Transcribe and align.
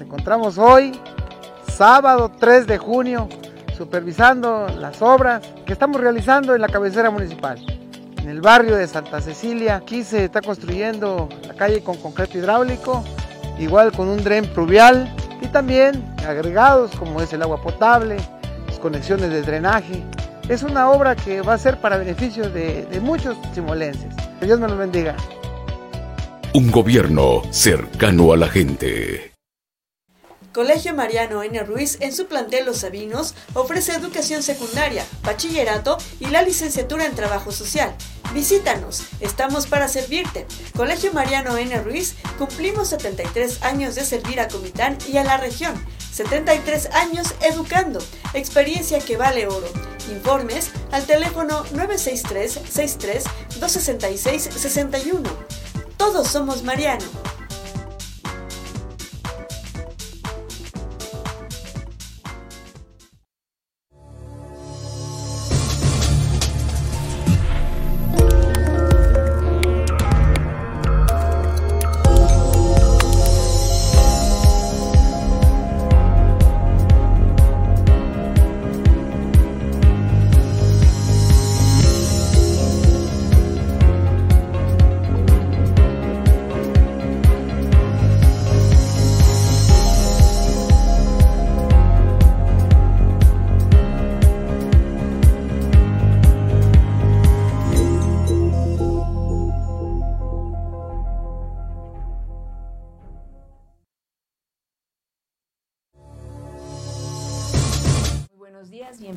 Encontramos 0.00 0.56
hoy, 0.56 0.92
sábado 1.70 2.30
3 2.38 2.66
de 2.66 2.78
junio, 2.78 3.28
supervisando 3.76 4.66
las 4.78 5.02
obras 5.02 5.42
que 5.66 5.72
estamos 5.72 6.00
realizando 6.00 6.54
en 6.54 6.62
la 6.62 6.68
cabecera 6.68 7.10
municipal. 7.10 7.58
En 8.18 8.28
el 8.28 8.40
barrio 8.40 8.76
de 8.76 8.86
Santa 8.86 9.20
Cecilia, 9.20 9.76
aquí 9.76 10.02
se 10.02 10.24
está 10.24 10.40
construyendo 10.40 11.28
la 11.46 11.54
calle 11.54 11.82
con 11.82 11.96
concreto 11.96 12.38
hidráulico, 12.38 13.04
igual 13.58 13.92
con 13.92 14.08
un 14.08 14.22
dren 14.24 14.46
pluvial 14.46 15.14
y 15.40 15.46
también 15.48 16.02
agregados 16.26 16.90
como 16.96 17.20
es 17.20 17.32
el 17.32 17.42
agua 17.42 17.60
potable, 17.60 18.16
las 18.68 18.78
conexiones 18.78 19.30
de 19.30 19.42
drenaje. 19.42 20.02
Es 20.48 20.62
una 20.62 20.90
obra 20.90 21.14
que 21.14 21.42
va 21.42 21.54
a 21.54 21.58
ser 21.58 21.78
para 21.78 21.98
beneficio 21.98 22.48
de, 22.50 22.86
de 22.86 23.00
muchos 23.00 23.36
simolenses. 23.54 24.14
Que 24.38 24.46
Dios 24.46 24.58
me 24.58 24.68
los 24.68 24.78
bendiga. 24.78 25.14
Un 26.54 26.70
gobierno 26.70 27.42
cercano 27.50 28.32
a 28.32 28.36
la 28.36 28.48
gente. 28.48 29.30
Colegio 30.52 30.94
Mariano 30.94 31.44
N. 31.44 31.62
Ruiz 31.62 31.96
en 32.00 32.12
su 32.12 32.26
plantel 32.26 32.66
Los 32.66 32.78
Sabinos 32.78 33.34
ofrece 33.54 33.92
educación 33.92 34.42
secundaria, 34.42 35.06
bachillerato 35.22 35.96
y 36.18 36.26
la 36.26 36.42
licenciatura 36.42 37.06
en 37.06 37.14
trabajo 37.14 37.52
social. 37.52 37.94
Visítanos, 38.34 39.04
estamos 39.20 39.68
para 39.68 39.86
servirte. 39.86 40.46
Colegio 40.76 41.12
Mariano 41.12 41.56
N. 41.56 41.80
Ruiz, 41.82 42.16
cumplimos 42.36 42.88
73 42.88 43.62
años 43.62 43.94
de 43.94 44.04
servir 44.04 44.40
a 44.40 44.48
Comitán 44.48 44.98
y 45.08 45.18
a 45.18 45.24
la 45.24 45.36
región. 45.36 45.74
73 46.12 46.86
años 46.94 47.32
educando, 47.42 48.00
experiencia 48.34 48.98
que 48.98 49.16
vale 49.16 49.46
oro. 49.46 49.68
Informes 50.10 50.72
al 50.90 51.04
teléfono 51.06 51.64
963 51.72 52.60
63 52.68 53.24
266 53.60 54.50
61. 54.52 55.30
Todos 55.96 56.26
somos 56.26 56.64
Mariano. 56.64 57.29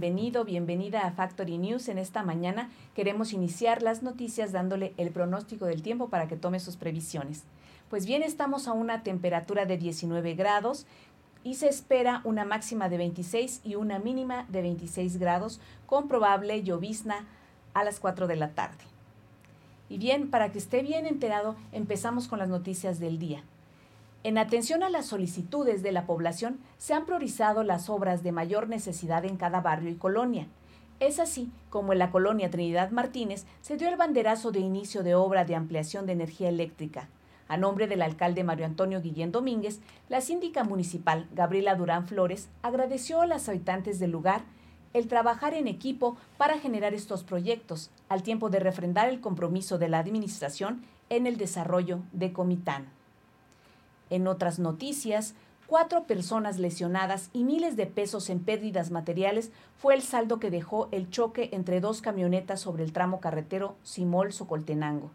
Bienvenido, 0.03 0.43
bienvenida 0.43 1.07
a 1.07 1.11
Factory 1.11 1.57
News. 1.57 1.87
En 1.87 1.97
esta 1.97 2.23
mañana 2.23 2.69
queremos 2.93 3.31
iniciar 3.31 3.81
las 3.81 4.03
noticias 4.03 4.51
dándole 4.51 4.93
el 4.97 5.11
pronóstico 5.11 5.65
del 5.65 5.81
tiempo 5.81 6.09
para 6.09 6.27
que 6.27 6.35
tome 6.35 6.59
sus 6.59 6.75
previsiones. 6.75 7.43
Pues 7.89 8.05
bien, 8.05 8.21
estamos 8.21 8.67
a 8.67 8.73
una 8.73 9.03
temperatura 9.03 9.65
de 9.65 9.77
19 9.77 10.35
grados 10.35 10.85
y 11.45 11.53
se 11.53 11.69
espera 11.69 12.19
una 12.25 12.43
máxima 12.43 12.89
de 12.89 12.97
26 12.97 13.61
y 13.63 13.75
una 13.75 13.97
mínima 13.97 14.45
de 14.49 14.63
26 14.63 15.19
grados 15.19 15.61
con 15.85 16.09
probable 16.09 16.63
llovizna 16.63 17.25
a 17.73 17.85
las 17.85 18.01
4 18.01 18.27
de 18.27 18.35
la 18.35 18.49
tarde. 18.49 18.83
Y 19.87 19.99
bien, 19.99 20.29
para 20.29 20.51
que 20.51 20.57
esté 20.57 20.81
bien 20.81 21.05
enterado, 21.05 21.55
empezamos 21.71 22.27
con 22.27 22.39
las 22.39 22.49
noticias 22.49 22.99
del 22.99 23.19
día. 23.19 23.41
En 24.25 24.37
atención 24.37 24.83
a 24.83 24.89
las 24.89 25.07
solicitudes 25.07 25.83
de 25.83 25.91
la 25.91 26.05
población, 26.05 26.59
se 26.77 26.93
han 26.93 27.05
priorizado 27.05 27.63
las 27.63 27.89
obras 27.89 28.23
de 28.23 28.31
mayor 28.31 28.69
necesidad 28.69 29.25
en 29.25 29.35
cada 29.35 29.59
barrio 29.59 29.89
y 29.89 29.95
colonia. 29.95 30.47
Es 31.01 31.19
así 31.19 31.51
como 31.69 31.91
en 31.91 31.99
la 31.99 32.09
colonia 32.09 32.49
Trinidad 32.49 32.91
Martínez 32.91 33.45
se 33.59 33.75
dio 33.75 33.89
el 33.89 33.97
banderazo 33.97 34.53
de 34.53 34.61
inicio 34.61 35.03
de 35.03 35.13
obra 35.13 35.43
de 35.43 35.55
ampliación 35.55 36.05
de 36.05 36.13
energía 36.13 36.47
eléctrica. 36.47 37.09
A 37.49 37.57
nombre 37.57 37.85
del 37.87 38.01
alcalde 38.01 38.45
Mario 38.45 38.65
Antonio 38.65 39.01
Guillén 39.01 39.33
Domínguez, 39.33 39.81
la 40.07 40.21
síndica 40.21 40.63
municipal 40.63 41.27
Gabriela 41.33 41.75
Durán 41.75 42.07
Flores 42.07 42.47
agradeció 42.61 43.19
a 43.19 43.27
las 43.27 43.49
habitantes 43.49 43.99
del 43.99 44.11
lugar 44.11 44.43
el 44.93 45.09
trabajar 45.09 45.53
en 45.53 45.67
equipo 45.67 46.15
para 46.37 46.59
generar 46.59 46.93
estos 46.93 47.25
proyectos, 47.25 47.91
al 48.07 48.23
tiempo 48.23 48.49
de 48.49 48.61
refrendar 48.61 49.09
el 49.09 49.19
compromiso 49.19 49.77
de 49.77 49.89
la 49.89 49.99
administración 49.99 50.85
en 51.09 51.27
el 51.27 51.35
desarrollo 51.35 51.99
de 52.13 52.31
Comitán. 52.31 53.02
En 54.09 54.27
otras 54.27 54.59
noticias, 54.59 55.35
cuatro 55.67 56.03
personas 56.03 56.59
lesionadas 56.59 57.29
y 57.33 57.43
miles 57.43 57.75
de 57.75 57.87
pesos 57.87 58.29
en 58.29 58.39
pérdidas 58.39 58.91
materiales 58.91 59.51
fue 59.77 59.95
el 59.95 60.01
saldo 60.01 60.39
que 60.39 60.51
dejó 60.51 60.89
el 60.91 61.09
choque 61.09 61.49
entre 61.53 61.81
dos 61.81 62.01
camionetas 62.01 62.61
sobre 62.61 62.83
el 62.83 62.93
tramo 62.93 63.19
carretero 63.19 63.75
Simol-Socoltenango. 63.83 65.11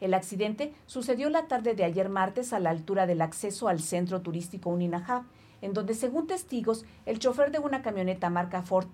El 0.00 0.14
accidente 0.14 0.72
sucedió 0.86 1.28
la 1.28 1.46
tarde 1.46 1.74
de 1.74 1.84
ayer 1.84 2.08
martes 2.08 2.52
a 2.52 2.60
la 2.60 2.70
altura 2.70 3.06
del 3.06 3.20
acceso 3.20 3.68
al 3.68 3.80
centro 3.80 4.22
turístico 4.22 4.70
Uninajab, 4.70 5.24
en 5.62 5.74
donde 5.74 5.94
según 5.94 6.26
testigos, 6.26 6.86
el 7.04 7.18
chofer 7.18 7.50
de 7.50 7.58
una 7.58 7.82
camioneta 7.82 8.30
marca 8.30 8.62
Ford 8.62 8.88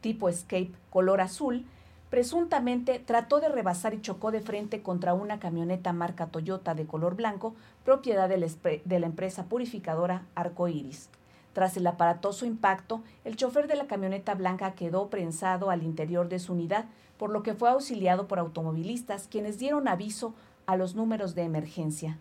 tipo 0.00 0.28
Escape 0.28 0.72
color 0.90 1.20
azul 1.20 1.66
presuntamente 2.12 2.98
trató 2.98 3.40
de 3.40 3.48
rebasar 3.48 3.94
y 3.94 4.02
chocó 4.02 4.32
de 4.32 4.42
frente 4.42 4.82
contra 4.82 5.14
una 5.14 5.40
camioneta 5.40 5.94
marca 5.94 6.26
Toyota 6.26 6.74
de 6.74 6.84
color 6.84 7.16
blanco, 7.16 7.54
propiedad 7.86 8.28
de 8.28 8.98
la 9.00 9.06
empresa 9.06 9.44
purificadora 9.44 10.26
Arcoiris. 10.34 11.08
Tras 11.54 11.78
el 11.78 11.86
aparatoso 11.86 12.44
impacto, 12.44 13.00
el 13.24 13.36
chofer 13.36 13.66
de 13.66 13.76
la 13.76 13.86
camioneta 13.86 14.34
blanca 14.34 14.74
quedó 14.74 15.08
prensado 15.08 15.70
al 15.70 15.82
interior 15.82 16.28
de 16.28 16.38
su 16.38 16.52
unidad, 16.52 16.84
por 17.16 17.30
lo 17.30 17.42
que 17.42 17.54
fue 17.54 17.70
auxiliado 17.70 18.28
por 18.28 18.38
automovilistas 18.38 19.26
quienes 19.26 19.58
dieron 19.58 19.88
aviso 19.88 20.34
a 20.66 20.76
los 20.76 20.94
números 20.94 21.34
de 21.34 21.44
emergencia. 21.44 22.18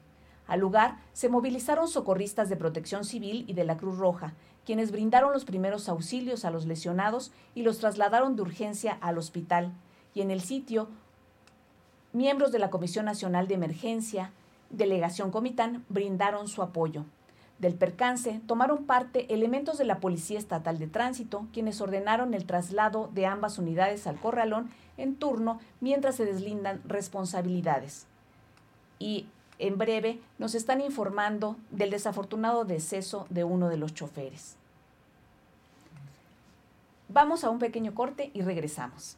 Al 0.52 0.60
lugar 0.60 0.98
se 1.14 1.30
movilizaron 1.30 1.88
socorristas 1.88 2.50
de 2.50 2.58
Protección 2.58 3.06
Civil 3.06 3.46
y 3.48 3.54
de 3.54 3.64
la 3.64 3.78
Cruz 3.78 3.98
Roja, 3.98 4.34
quienes 4.66 4.92
brindaron 4.92 5.32
los 5.32 5.46
primeros 5.46 5.88
auxilios 5.88 6.44
a 6.44 6.52
los 6.52 6.66
lesionados 6.66 7.32
y 7.56 7.62
los 7.62 7.78
trasladaron 7.78 8.36
de 8.36 8.42
urgencia 8.42 8.98
al 9.00 9.18
hospital. 9.18 9.72
Y 10.14 10.20
en 10.20 10.30
el 10.30 10.42
sitio, 10.42 10.90
miembros 12.12 12.52
de 12.52 12.60
la 12.60 12.70
Comisión 12.70 13.06
Nacional 13.06 13.48
de 13.48 13.54
Emergencia, 13.54 14.34
Delegación 14.70 15.32
Comitán, 15.32 15.86
brindaron 15.88 16.50
su 16.50 16.62
apoyo. 16.62 17.06
Del 17.60 17.76
percance 17.76 18.42
tomaron 18.46 18.84
parte 18.84 19.34
elementos 19.34 19.78
de 19.78 19.86
la 19.86 20.02
Policía 20.02 20.38
Estatal 20.38 20.80
de 20.80 20.88
Tránsito, 20.88 21.48
quienes 21.54 21.80
ordenaron 21.80 22.34
el 22.34 22.46
traslado 22.46 23.10
de 23.14 23.26
ambas 23.26 23.58
unidades 23.58 24.06
al 24.06 24.20
corralón 24.20 24.70
en 24.98 25.16
turno 25.16 25.62
mientras 25.80 26.16
se 26.16 26.26
deslindan 26.26 26.82
responsabilidades. 26.86 28.06
Y 29.00 29.28
en 29.62 29.78
breve 29.78 30.20
nos 30.40 30.56
están 30.56 30.82
informando 30.82 31.56
del 31.70 31.92
desafortunado 31.92 32.66
deceso 32.66 33.28
de 33.30 33.44
uno 33.44 33.70
de 33.70 33.78
los 33.78 33.94
choferes. 33.94 34.56
Vamos 37.08 37.44
a 37.44 37.50
un 37.50 37.59
pequeño 37.59 37.94
corte 37.94 38.32
y 38.34 38.41
regresamos. 38.41 39.18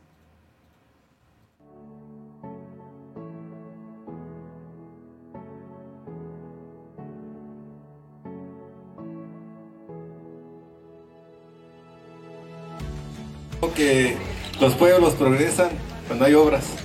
que 13.73 14.15
los 14.61 14.75
pueblos 14.75 15.13
progresan 15.15 15.69
cuando 16.07 16.25
hay 16.25 16.35
obras 16.35 16.82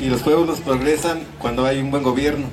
y 0.00 0.06
los 0.06 0.22
pueblos 0.22 0.60
progresan 0.60 1.22
cuando 1.38 1.64
hay 1.66 1.78
un 1.78 1.90
buen 1.90 2.02
gobierno. 2.02 2.46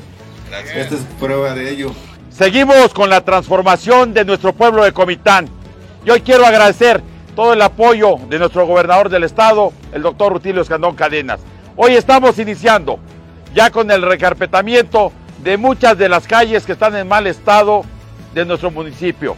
Esta 0.76 0.96
es 0.96 1.02
prueba 1.20 1.54
de 1.54 1.70
ello. 1.70 1.92
Seguimos 2.30 2.94
con 2.94 3.10
la 3.10 3.22
transformación 3.22 4.14
de 4.14 4.26
nuestro 4.26 4.54
pueblo 4.54 4.84
de 4.84 4.92
Comitán. 4.92 5.48
Y 6.06 6.10
hoy 6.10 6.22
quiero 6.22 6.46
agradecer 6.46 7.02
todo 7.36 7.54
el 7.54 7.62
apoyo 7.62 8.16
de 8.30 8.40
nuestro 8.40 8.66
gobernador 8.66 9.10
del 9.10 9.24
estado, 9.24 9.72
el 9.92 10.02
doctor 10.02 10.34
Rutilio 10.34 10.62
Escandón 10.62 10.96
Cadenas. 10.96 11.40
Hoy 11.76 11.94
estamos 11.94 12.38
iniciando 12.40 13.00
ya 13.54 13.70
con 13.70 13.90
el 13.92 14.02
recarpetamiento 14.02 15.12
de 15.44 15.58
muchas 15.58 15.98
de 15.98 16.10
las 16.10 16.28
calles 16.28 16.66
que 16.66 16.74
están 16.74 16.96
en 16.96 17.08
mal 17.08 17.28
estado 17.28 17.84
de 18.34 18.46
nuestro 18.46 18.72
municipio. 18.72 19.36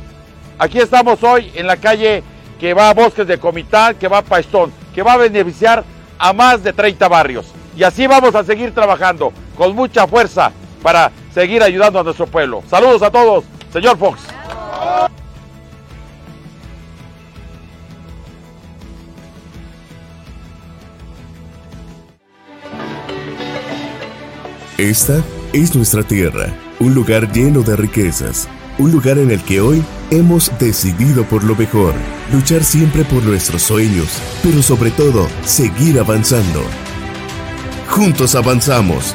Aquí 0.58 0.80
estamos 0.80 1.24
hoy 1.24 1.52
en 1.56 1.68
la 1.68 1.78
calle 1.78 2.24
que 2.60 2.74
va 2.74 2.90
a 2.90 2.94
Bosques 2.94 3.28
de 3.28 3.38
Comitán, 3.38 3.96
que 3.96 4.08
va 4.08 4.20
a 4.20 4.24
Paestón, 4.24 4.72
que 4.94 5.04
va 5.04 5.14
a 5.14 5.18
beneficiar 5.18 5.84
a 6.18 6.34
más 6.34 6.64
de 6.64 6.74
30 6.74 7.08
barrios. 7.08 7.54
Y 7.76 7.84
así 7.84 8.08
vamos 8.08 8.36
a 8.36 8.44
seguir 8.44 8.74
trabajando 8.74 9.34
con 9.58 9.76
mucha 9.76 10.08
fuerza 10.08 10.52
para 10.82 11.12
seguir 11.34 11.64
ayudando 11.64 12.00
a 12.00 12.04
nuestro 12.04 12.28
pueblo. 12.28 12.64
Saludos 12.70 13.02
a 13.02 13.10
todos, 13.10 13.46
señor 13.72 13.98
Fox. 13.98 14.20
Esta 24.78 25.24
es 25.54 25.76
nuestra 25.76 26.04
tierra, 26.04 26.48
un 26.80 26.94
lugar 26.94 27.32
lleno 27.32 27.62
de 27.62 27.76
riquezas, 27.76 28.50
un 28.78 28.92
lugar 28.92 29.18
en 29.18 29.32
el 29.32 29.42
que 29.42 29.62
hoy 29.62 29.84
hemos 30.12 30.52
decidido 30.60 31.24
por 31.24 31.44
lo 31.44 31.56
mejor, 31.56 31.94
luchar 32.34 32.64
siempre 32.64 33.06
por 33.06 33.24
nuestros 33.24 33.62
sueños, 33.62 34.20
pero 34.42 34.62
sobre 34.62 34.92
todo 34.92 35.28
seguir 35.46 36.00
avanzando 36.00 36.64
Juntos 37.94 38.34
avanzamos. 38.34 39.14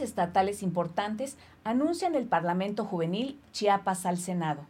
Estatales 0.00 0.62
importantes 0.62 1.36
anuncian 1.64 2.14
el 2.14 2.26
Parlamento 2.26 2.84
Juvenil 2.84 3.40
Chiapas 3.52 4.06
al 4.06 4.16
Senado, 4.16 4.62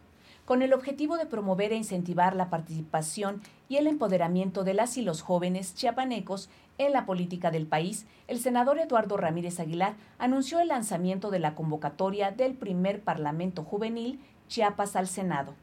con 0.45 0.61
el 0.63 0.73
objetivo 0.73 1.17
de 1.17 1.27
promover 1.27 1.71
e 1.71 1.75
incentivar 1.75 2.35
la 2.35 2.49
participación 2.49 3.41
y 3.69 3.77
el 3.77 3.85
empoderamiento 3.85 4.63
de 4.63 4.73
las 4.73 4.97
y 4.97 5.03
los 5.03 5.21
jóvenes 5.21 5.75
chiapanecos 5.75 6.49
en 6.77 6.93
la 6.93 7.05
política 7.05 7.51
del 7.51 7.67
país, 7.67 8.05
el 8.27 8.39
senador 8.39 8.79
Eduardo 8.79 9.17
Ramírez 9.17 9.59
Aguilar 9.59 9.93
anunció 10.17 10.59
el 10.59 10.69
lanzamiento 10.69 11.29
de 11.29 11.39
la 11.39 11.53
convocatoria 11.53 12.31
del 12.31 12.55
primer 12.55 13.01
Parlamento 13.01 13.63
Juvenil 13.63 14.19
Chiapas 14.47 14.95
al 14.95 15.07
Senado. 15.07 15.53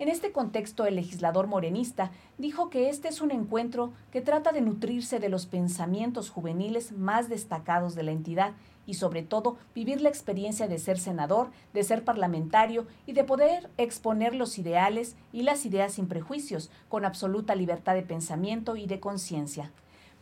En 0.00 0.08
este 0.08 0.32
contexto, 0.32 0.86
el 0.86 0.96
legislador 0.96 1.46
morenista 1.46 2.10
dijo 2.36 2.68
que 2.68 2.88
este 2.88 3.06
es 3.06 3.20
un 3.20 3.30
encuentro 3.30 3.92
que 4.10 4.20
trata 4.20 4.50
de 4.50 4.60
nutrirse 4.60 5.20
de 5.20 5.28
los 5.28 5.46
pensamientos 5.46 6.30
juveniles 6.30 6.90
más 6.90 7.28
destacados 7.28 7.94
de 7.94 8.02
la 8.02 8.10
entidad 8.10 8.54
y 8.86 8.94
sobre 8.94 9.22
todo 9.22 9.56
vivir 9.72 10.00
la 10.00 10.08
experiencia 10.08 10.66
de 10.66 10.78
ser 10.78 10.98
senador, 10.98 11.50
de 11.72 11.84
ser 11.84 12.04
parlamentario 12.04 12.88
y 13.06 13.12
de 13.12 13.22
poder 13.22 13.70
exponer 13.76 14.34
los 14.34 14.58
ideales 14.58 15.14
y 15.32 15.42
las 15.42 15.64
ideas 15.64 15.92
sin 15.92 16.08
prejuicios, 16.08 16.70
con 16.88 17.04
absoluta 17.04 17.54
libertad 17.54 17.94
de 17.94 18.02
pensamiento 18.02 18.74
y 18.74 18.86
de 18.86 18.98
conciencia. 18.98 19.70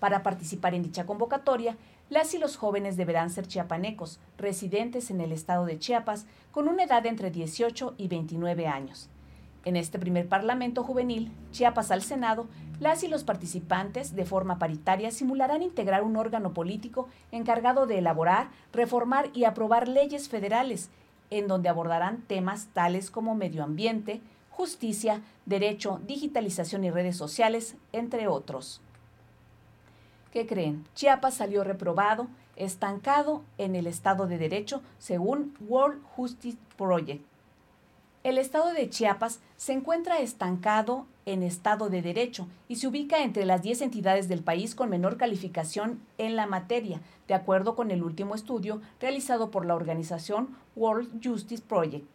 Para 0.00 0.22
participar 0.22 0.74
en 0.74 0.82
dicha 0.82 1.06
convocatoria, 1.06 1.78
las 2.10 2.34
y 2.34 2.38
los 2.38 2.58
jóvenes 2.58 2.98
deberán 2.98 3.30
ser 3.30 3.46
chiapanecos, 3.46 4.20
residentes 4.36 5.10
en 5.10 5.22
el 5.22 5.32
estado 5.32 5.64
de 5.64 5.78
Chiapas, 5.78 6.26
con 6.50 6.68
una 6.68 6.84
edad 6.84 7.06
entre 7.06 7.30
18 7.30 7.94
y 7.96 8.08
29 8.08 8.66
años. 8.66 9.08
En 9.64 9.76
este 9.76 9.98
primer 9.98 10.28
Parlamento 10.28 10.82
Juvenil, 10.82 11.30
Chiapas 11.52 11.92
al 11.92 12.02
Senado, 12.02 12.48
las 12.80 13.04
y 13.04 13.08
los 13.08 13.22
participantes, 13.22 14.16
de 14.16 14.24
forma 14.24 14.58
paritaria, 14.58 15.12
simularán 15.12 15.62
integrar 15.62 16.02
un 16.02 16.16
órgano 16.16 16.52
político 16.52 17.08
encargado 17.30 17.86
de 17.86 17.98
elaborar, 17.98 18.48
reformar 18.72 19.30
y 19.34 19.44
aprobar 19.44 19.86
leyes 19.86 20.28
federales, 20.28 20.90
en 21.30 21.46
donde 21.46 21.68
abordarán 21.68 22.22
temas 22.22 22.68
tales 22.72 23.10
como 23.10 23.36
medio 23.36 23.62
ambiente, 23.62 24.20
justicia, 24.50 25.22
derecho, 25.46 26.00
digitalización 26.06 26.82
y 26.82 26.90
redes 26.90 27.16
sociales, 27.16 27.76
entre 27.92 28.26
otros. 28.26 28.80
¿Qué 30.32 30.46
creen? 30.46 30.84
Chiapas 30.94 31.34
salió 31.34 31.62
reprobado, 31.62 32.26
estancado 32.56 33.44
en 33.58 33.76
el 33.76 33.86
Estado 33.86 34.26
de 34.26 34.38
Derecho, 34.38 34.82
según 34.98 35.54
World 35.68 36.02
Justice 36.16 36.58
Project 36.76 37.31
el 38.24 38.38
estado 38.38 38.72
de 38.72 38.88
Chiapas 38.88 39.40
se 39.56 39.72
encuentra 39.72 40.20
estancado 40.20 41.06
en 41.26 41.42
estado 41.42 41.88
de 41.88 42.02
derecho 42.02 42.46
y 42.68 42.76
se 42.76 42.86
ubica 42.86 43.22
entre 43.22 43.44
las 43.44 43.62
10 43.62 43.82
entidades 43.82 44.28
del 44.28 44.42
país 44.42 44.74
con 44.74 44.90
menor 44.90 45.16
calificación 45.16 46.00
en 46.18 46.36
la 46.36 46.46
materia, 46.46 47.00
de 47.26 47.34
acuerdo 47.34 47.74
con 47.74 47.90
el 47.90 48.02
último 48.02 48.34
estudio 48.34 48.80
realizado 49.00 49.50
por 49.50 49.66
la 49.66 49.74
organización 49.74 50.56
World 50.76 51.24
Justice 51.24 51.64
Project. 51.66 52.06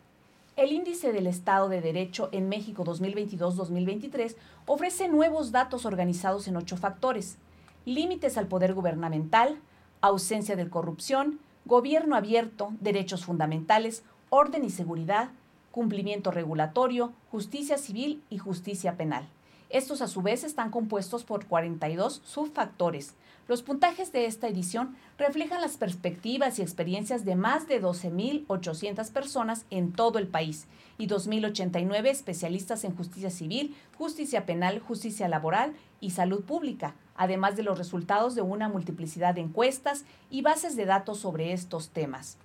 El 0.56 0.72
índice 0.72 1.12
del 1.12 1.28
Estado 1.28 1.68
de 1.68 1.82
Derecho 1.82 2.30
en 2.32 2.48
México 2.48 2.86
2022-2023 2.86 4.36
ofrece 4.66 5.10
nuevos 5.10 5.52
datos 5.52 5.86
organizados 5.86 6.48
en 6.48 6.56
ocho 6.56 6.78
factores. 6.78 7.38
Límites 7.86 8.38
al 8.38 8.48
poder 8.48 8.74
gubernamental, 8.74 9.60
ausencia 10.02 10.56
de 10.56 10.70
corrupción, 10.70 11.40
gobierno 11.66 12.16
abierto, 12.16 12.70
derechos 12.80 13.26
fundamentales, 13.26 14.04
orden 14.30 14.64
y 14.66 14.70
seguridad, 14.70 15.30
cumplimiento 15.78 16.32
regulatorio, 16.32 17.14
justicia 17.30 17.78
civil 17.78 18.24
y 18.32 18.40
justicia 18.40 18.98
penal. 18.98 19.28
Estos 19.70 20.02
a 20.02 20.08
su 20.08 20.24
vez 20.24 20.44
están 20.44 20.72
compuestos 20.72 21.24
por 21.24 21.46
42 21.46 22.24
subfactores. 22.26 23.14
Los 23.48 23.62
puntajes 23.62 24.12
de 24.12 24.26
esta 24.26 24.48
edición 24.48 24.96
reflejan 25.20 25.62
las 25.62 25.78
perspectivas 25.78 26.58
y 26.58 26.64
experiencias 26.64 27.26
de 27.26 27.36
más 27.36 27.68
de 27.68 27.80
12.800 27.80 29.12
personas 29.12 29.68
en 29.70 29.92
todo 29.92 30.18
el 30.18 30.26
país 30.28 30.66
y 30.98 31.06
2.089 31.06 32.08
especialistas 32.08 32.84
en 32.84 32.96
justicia 32.96 33.30
civil, 33.30 33.76
justicia 34.00 34.48
penal, 34.48 34.80
justicia 34.80 35.28
laboral 35.28 35.76
y 36.02 36.10
salud 36.10 36.44
pública, 36.44 36.96
además 37.16 37.56
de 37.56 37.62
los 37.62 37.78
resultados 37.78 38.34
de 38.34 38.42
una 38.42 38.68
multiplicidad 38.68 39.36
de 39.36 39.42
encuestas 39.42 40.06
y 40.32 40.42
bases 40.42 40.76
de 40.76 40.86
datos 40.86 41.20
sobre 41.20 41.54
estos 41.54 41.90
temas. 41.90 42.40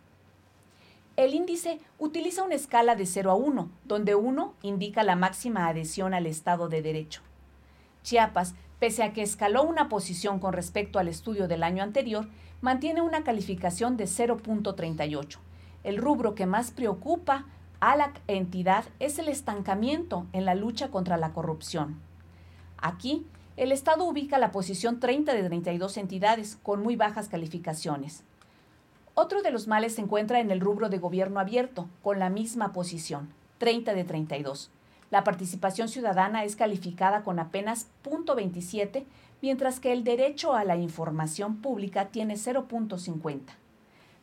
El 1.17 1.35
índice 1.35 1.79
utiliza 1.99 2.43
una 2.43 2.55
escala 2.55 2.97
de 2.97 3.05
0 3.05 3.31
a 3.31 3.35
1, 3.35 3.71
donde 3.85 4.15
1 4.15 4.55
indica 4.63 5.03
la 5.03 5.15
máxima 5.15 5.69
adhesión 5.69 6.15
al 6.15 6.27
Estado 6.27 6.69
de 6.69 6.81
Derecho. 6.81 7.21
Chiapas, 8.03 8.55
pese 8.79 9.03
a 9.03 9.13
que 9.13 9.23
escaló 9.23 9.63
una 9.63 9.91
posición 9.91 10.39
con 10.39 10.55
respecto 10.55 10.99
al 10.99 11.09
estudio 11.09 11.49
del 11.49 11.65
año 11.65 11.83
anterior, 11.83 12.29
mantiene 12.63 13.03
una 13.03 13.25
calificación 13.25 13.99
de 13.99 14.05
0.38. 14.05 15.39
El 15.85 15.99
rubro 15.99 16.35
que 16.35 16.47
más 16.47 16.71
preocupa 16.71 17.45
a 17.81 17.95
la 17.97 18.15
entidad 18.27 18.85
es 18.99 19.19
el 19.19 19.29
estancamiento 19.29 20.27
en 20.33 20.47
la 20.47 20.55
lucha 20.55 20.91
contra 20.91 21.19
la 21.19 21.35
corrupción. 21.35 22.01
Aquí, 22.79 23.27
el 23.59 23.71
Estado 23.71 24.05
ubica 24.05 24.39
la 24.39 24.51
posición 24.51 24.99
30 24.99 25.35
de 25.35 25.43
32 25.43 25.99
entidades 25.99 26.57
con 26.63 26.83
muy 26.83 26.97
bajas 26.97 27.29
calificaciones. 27.29 28.25
Otro 29.15 29.43
de 29.43 29.51
los 29.51 29.69
males 29.69 29.97
se 29.97 30.01
encuentra 30.01 30.41
en 30.41 30.51
el 30.51 30.61
rubro 30.61 30.89
de 30.89 30.99
gobierno 30.99 31.39
abierto, 31.39 31.89
con 32.03 32.19
la 32.19 32.31
misma 32.31 32.73
posición, 32.73 33.29
30 33.59 33.93
de 33.93 34.05
32. 34.05 34.71
La 35.11 35.23
participación 35.23 35.89
ciudadana 35.89 36.45
es 36.45 36.57
calificada 36.57 37.23
con 37.23 37.39
apenas 37.39 37.89
0.27, 38.05 39.05
mientras 39.43 39.81
que 39.81 39.93
el 39.93 40.05
derecho 40.05 40.55
a 40.55 40.65
la 40.65 40.77
información 40.77 41.57
pública 41.57 42.09
tiene 42.09 42.35
0.50. 42.35 43.41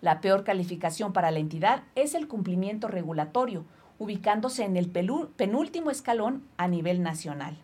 La 0.02 0.22
peor 0.22 0.44
calificación 0.44 1.14
para 1.14 1.30
la 1.30 1.40
entidad 1.40 1.84
es 1.94 2.16
el 2.16 2.28
cumplimiento 2.28 2.88
regulatorio, 2.88 3.66
ubicándose 4.00 4.64
en 4.64 4.78
el 4.78 4.90
penúltimo 4.90 5.92
escalón 5.92 6.44
a 6.58 6.68
nivel 6.68 7.04
nacional. 7.04 7.58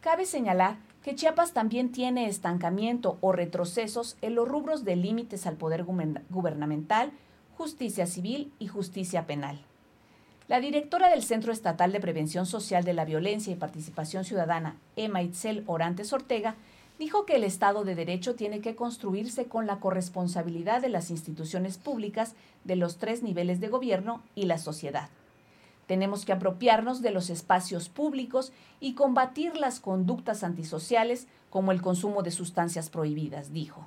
Cabe 0.00 0.24
señalar 0.24 0.76
que 1.02 1.14
Chiapas 1.14 1.52
también 1.52 1.90
tiene 1.90 2.28
estancamiento 2.28 3.18
o 3.20 3.32
retrocesos 3.32 4.16
en 4.22 4.34
los 4.34 4.48
rubros 4.48 4.84
de 4.84 4.96
límites 4.96 5.46
al 5.46 5.56
poder 5.56 5.84
gubernamental, 5.84 7.12
justicia 7.56 8.06
civil 8.06 8.52
y 8.58 8.68
justicia 8.68 9.26
penal. 9.26 9.60
La 10.48 10.60
directora 10.60 11.08
del 11.08 11.22
Centro 11.22 11.52
Estatal 11.52 11.92
de 11.92 12.00
Prevención 12.00 12.46
Social 12.46 12.84
de 12.84 12.92
la 12.92 13.04
Violencia 13.04 13.52
y 13.52 13.56
Participación 13.56 14.24
Ciudadana, 14.24 14.76
Emma 14.96 15.22
Itzel 15.22 15.64
Orantes 15.66 16.12
Ortega, 16.12 16.56
dijo 16.98 17.26
que 17.26 17.36
el 17.36 17.44
Estado 17.44 17.84
de 17.84 17.94
Derecho 17.94 18.34
tiene 18.34 18.60
que 18.60 18.76
construirse 18.76 19.46
con 19.46 19.66
la 19.66 19.80
corresponsabilidad 19.80 20.82
de 20.82 20.88
las 20.88 21.10
instituciones 21.10 21.78
públicas 21.78 22.34
de 22.64 22.76
los 22.76 22.98
tres 22.98 23.22
niveles 23.22 23.60
de 23.60 23.68
gobierno 23.68 24.22
y 24.34 24.44
la 24.44 24.58
sociedad. 24.58 25.08
Tenemos 25.92 26.24
que 26.24 26.32
apropiarnos 26.32 27.02
de 27.02 27.10
los 27.10 27.28
espacios 27.28 27.90
públicos 27.90 28.50
y 28.80 28.94
combatir 28.94 29.58
las 29.58 29.78
conductas 29.78 30.42
antisociales 30.42 31.26
como 31.50 31.70
el 31.70 31.82
consumo 31.82 32.22
de 32.22 32.30
sustancias 32.30 32.88
prohibidas, 32.88 33.52
dijo. 33.52 33.84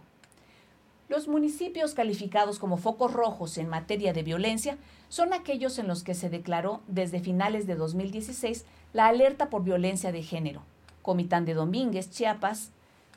Los 1.09 1.27
municipios 1.27 1.95
calificados 1.95 2.59
como 2.59 2.77
focos 2.77 3.11
rojos 3.11 3.57
en 3.57 3.69
materia 3.69 4.13
de 4.13 4.21
violencia 4.21 4.77
son 5.09 5.33
aquellos 5.33 5.79
en 5.79 5.87
los 5.87 6.03
que 6.03 6.13
se 6.13 6.29
declaró 6.29 6.81
desde 6.87 7.21
finales 7.21 7.65
de 7.65 7.73
2016 7.73 8.65
la 8.93 9.07
alerta 9.07 9.49
por 9.49 9.63
violencia 9.63 10.11
de 10.11 10.21
género. 10.21 10.61
Comitán 11.01 11.43
de 11.45 11.55
Domínguez, 11.55 12.11
Chiapas, 12.11 12.69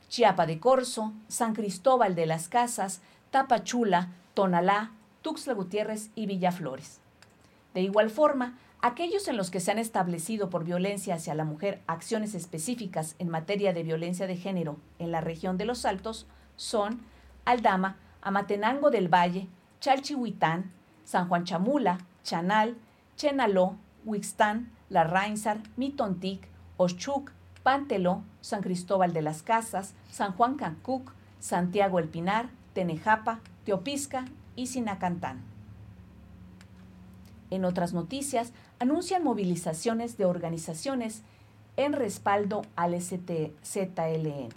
Chiapa 0.09 0.47
de 0.47 0.61
Corzo, 0.61 1.13
San 1.29 1.55
Cristóbal 1.55 2.15
de 2.15 2.25
las 2.25 2.49
Casas, 2.49 3.03
Tapachula, 3.33 4.15
Tonalá, 4.33 4.93
Tuxtla 5.21 5.53
Gutiérrez 5.53 6.09
y 6.15 6.25
Villaflores. 6.25 7.01
De 7.75 7.83
igual 7.83 8.09
forma, 8.09 8.57
aquellos 8.81 9.29
en 9.29 9.37
los 9.37 9.51
que 9.51 9.61
se 9.61 9.71
han 9.71 9.79
establecido 9.79 10.51
por 10.51 10.65
violencia 10.65 11.15
hacia 11.15 11.35
la 11.35 11.45
mujer 11.45 11.83
acciones 11.87 12.35
específicas 12.35 13.17
en 13.19 13.29
materia 13.29 13.73
de 13.73 13.83
violencia 13.83 14.27
de 14.27 14.37
género 14.37 14.77
en 14.99 15.11
la 15.11 15.21
región 15.21 15.57
de 15.57 15.65
los 15.65 15.85
Altos 15.85 16.27
son 16.57 17.01
Aldama, 17.45 17.97
Amatenango 18.21 18.91
del 18.91 19.13
Valle, 19.13 19.49
Chalchihuitán, 19.81 20.71
San 21.05 21.29
Juan 21.29 21.45
Chamula, 21.45 21.99
Chanal, 22.23 22.77
Chenaló, 23.17 23.77
Huixtán, 24.05 24.71
La 24.91 25.05
Rainsar, 25.05 25.59
Mitontic, 25.77 26.49
Ochuc, 26.77 27.33
Panteló, 27.63 28.23
San 28.41 28.63
Cristóbal 28.63 29.13
de 29.13 29.23
las 29.23 29.43
Casas, 29.43 29.95
San 30.11 30.33
Juan 30.33 30.57
Cancuc, 30.57 31.13
Santiago 31.41 31.99
El 31.99 32.09
Pinar, 32.09 32.49
Tenejapa, 32.75 33.41
Teopisca 33.65 34.25
y 34.57 34.67
Sinacantán. 34.67 35.43
En 37.51 37.65
otras 37.65 37.95
noticias, 37.95 38.53
anuncian 38.79 39.25
movilizaciones 39.25 40.19
de 40.19 40.25
organizaciones 40.25 41.23
en 41.77 41.93
respaldo 41.93 42.63
al 42.77 43.01
STZLN. 43.01 44.49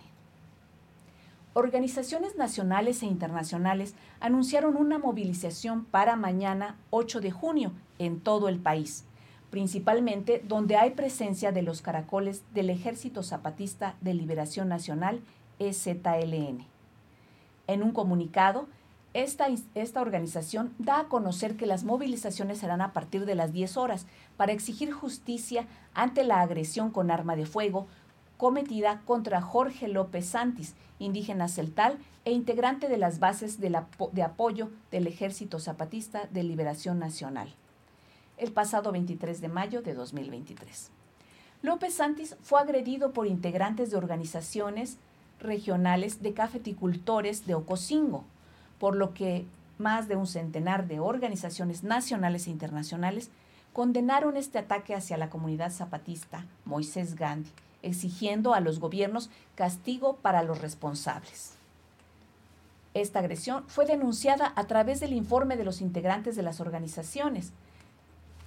Organizaciones 1.53 2.37
nacionales 2.37 3.03
e 3.03 3.07
internacionales 3.07 3.93
anunciaron 4.21 4.77
una 4.77 4.97
movilización 4.97 5.83
para 5.83 6.15
mañana 6.15 6.77
8 6.91 7.19
de 7.19 7.31
junio 7.31 7.73
en 7.99 8.21
todo 8.21 8.47
el 8.47 8.57
país, 8.57 9.03
principalmente 9.49 10.41
donde 10.47 10.77
hay 10.77 10.91
presencia 10.91 11.51
de 11.51 11.61
los 11.61 11.81
caracoles 11.81 12.43
del 12.53 12.69
Ejército 12.69 13.21
Zapatista 13.21 13.95
de 13.99 14.13
Liberación 14.13 14.69
Nacional, 14.69 15.21
EZLN. 15.59 16.65
En 17.67 17.83
un 17.83 17.91
comunicado, 17.91 18.67
esta, 19.13 19.47
esta, 19.75 20.01
organización 20.01 20.73
da 20.77 20.99
a 21.01 21.07
conocer 21.09 21.57
que 21.57 21.65
las 21.65 21.83
movilizaciones 21.83 22.59
serán 22.59 22.81
a 22.81 22.93
partir 22.93 23.25
de 23.25 23.35
las 23.35 23.51
10 23.51 23.75
horas 23.77 24.05
para 24.37 24.53
exigir 24.53 24.91
justicia 24.91 25.67
ante 25.93 26.23
la 26.23 26.41
agresión 26.41 26.91
con 26.91 27.11
arma 27.11 27.35
de 27.35 27.45
fuego 27.45 27.87
cometida 28.37 29.01
contra 29.05 29.39
Jorge 29.39 29.87
López 29.87 30.25
Santis, 30.25 30.73
indígena 30.97 31.47
celtal 31.47 31.99
e 32.25 32.31
integrante 32.31 32.87
de 32.87 32.97
las 32.97 33.19
bases 33.19 33.59
de, 33.59 33.69
de 34.13 34.23
apoyo 34.23 34.71
del 34.89 35.05
Ejército 35.05 35.59
Zapatista 35.59 36.27
de 36.31 36.41
Liberación 36.43 36.97
Nacional, 36.97 37.53
el 38.37 38.51
pasado 38.51 38.91
23 38.91 39.41
de 39.41 39.47
mayo 39.47 39.83
de 39.83 39.93
2023. 39.93 40.89
López 41.61 41.93
Santis 41.93 42.35
fue 42.41 42.59
agredido 42.59 43.11
por 43.11 43.27
integrantes 43.27 43.91
de 43.91 43.97
organizaciones 43.97 44.97
regionales 45.39 46.23
de 46.23 46.33
cafeticultores 46.33 47.45
de 47.45 47.53
Ocosingo, 47.53 48.23
por 48.81 48.95
lo 48.95 49.13
que 49.13 49.45
más 49.77 50.07
de 50.07 50.15
un 50.15 50.25
centenar 50.25 50.87
de 50.87 50.99
organizaciones 50.99 51.83
nacionales 51.83 52.47
e 52.47 52.49
internacionales 52.49 53.29
condenaron 53.73 54.37
este 54.37 54.57
ataque 54.57 54.95
hacia 54.95 55.17
la 55.17 55.29
comunidad 55.29 55.71
zapatista 55.71 56.47
Moisés 56.65 57.13
Gandhi, 57.13 57.51
exigiendo 57.83 58.55
a 58.55 58.59
los 58.59 58.79
gobiernos 58.79 59.29
castigo 59.53 60.15
para 60.15 60.41
los 60.41 60.61
responsables. 60.61 61.53
Esta 62.95 63.19
agresión 63.19 63.65
fue 63.67 63.85
denunciada 63.85 64.51
a 64.55 64.63
través 64.65 64.99
del 64.99 65.13
informe 65.13 65.57
de 65.57 65.63
los 65.63 65.79
integrantes 65.79 66.35
de 66.35 66.41
las 66.41 66.59
organizaciones, 66.59 67.53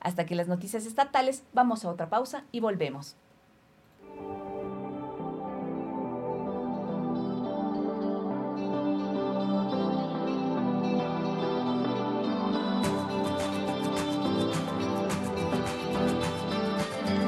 Hasta 0.00 0.24
que 0.24 0.34
las 0.34 0.48
noticias 0.48 0.86
estatales, 0.86 1.44
vamos 1.52 1.84
a 1.84 1.90
otra 1.90 2.08
pausa 2.08 2.44
y 2.50 2.60
volvemos. 2.60 3.16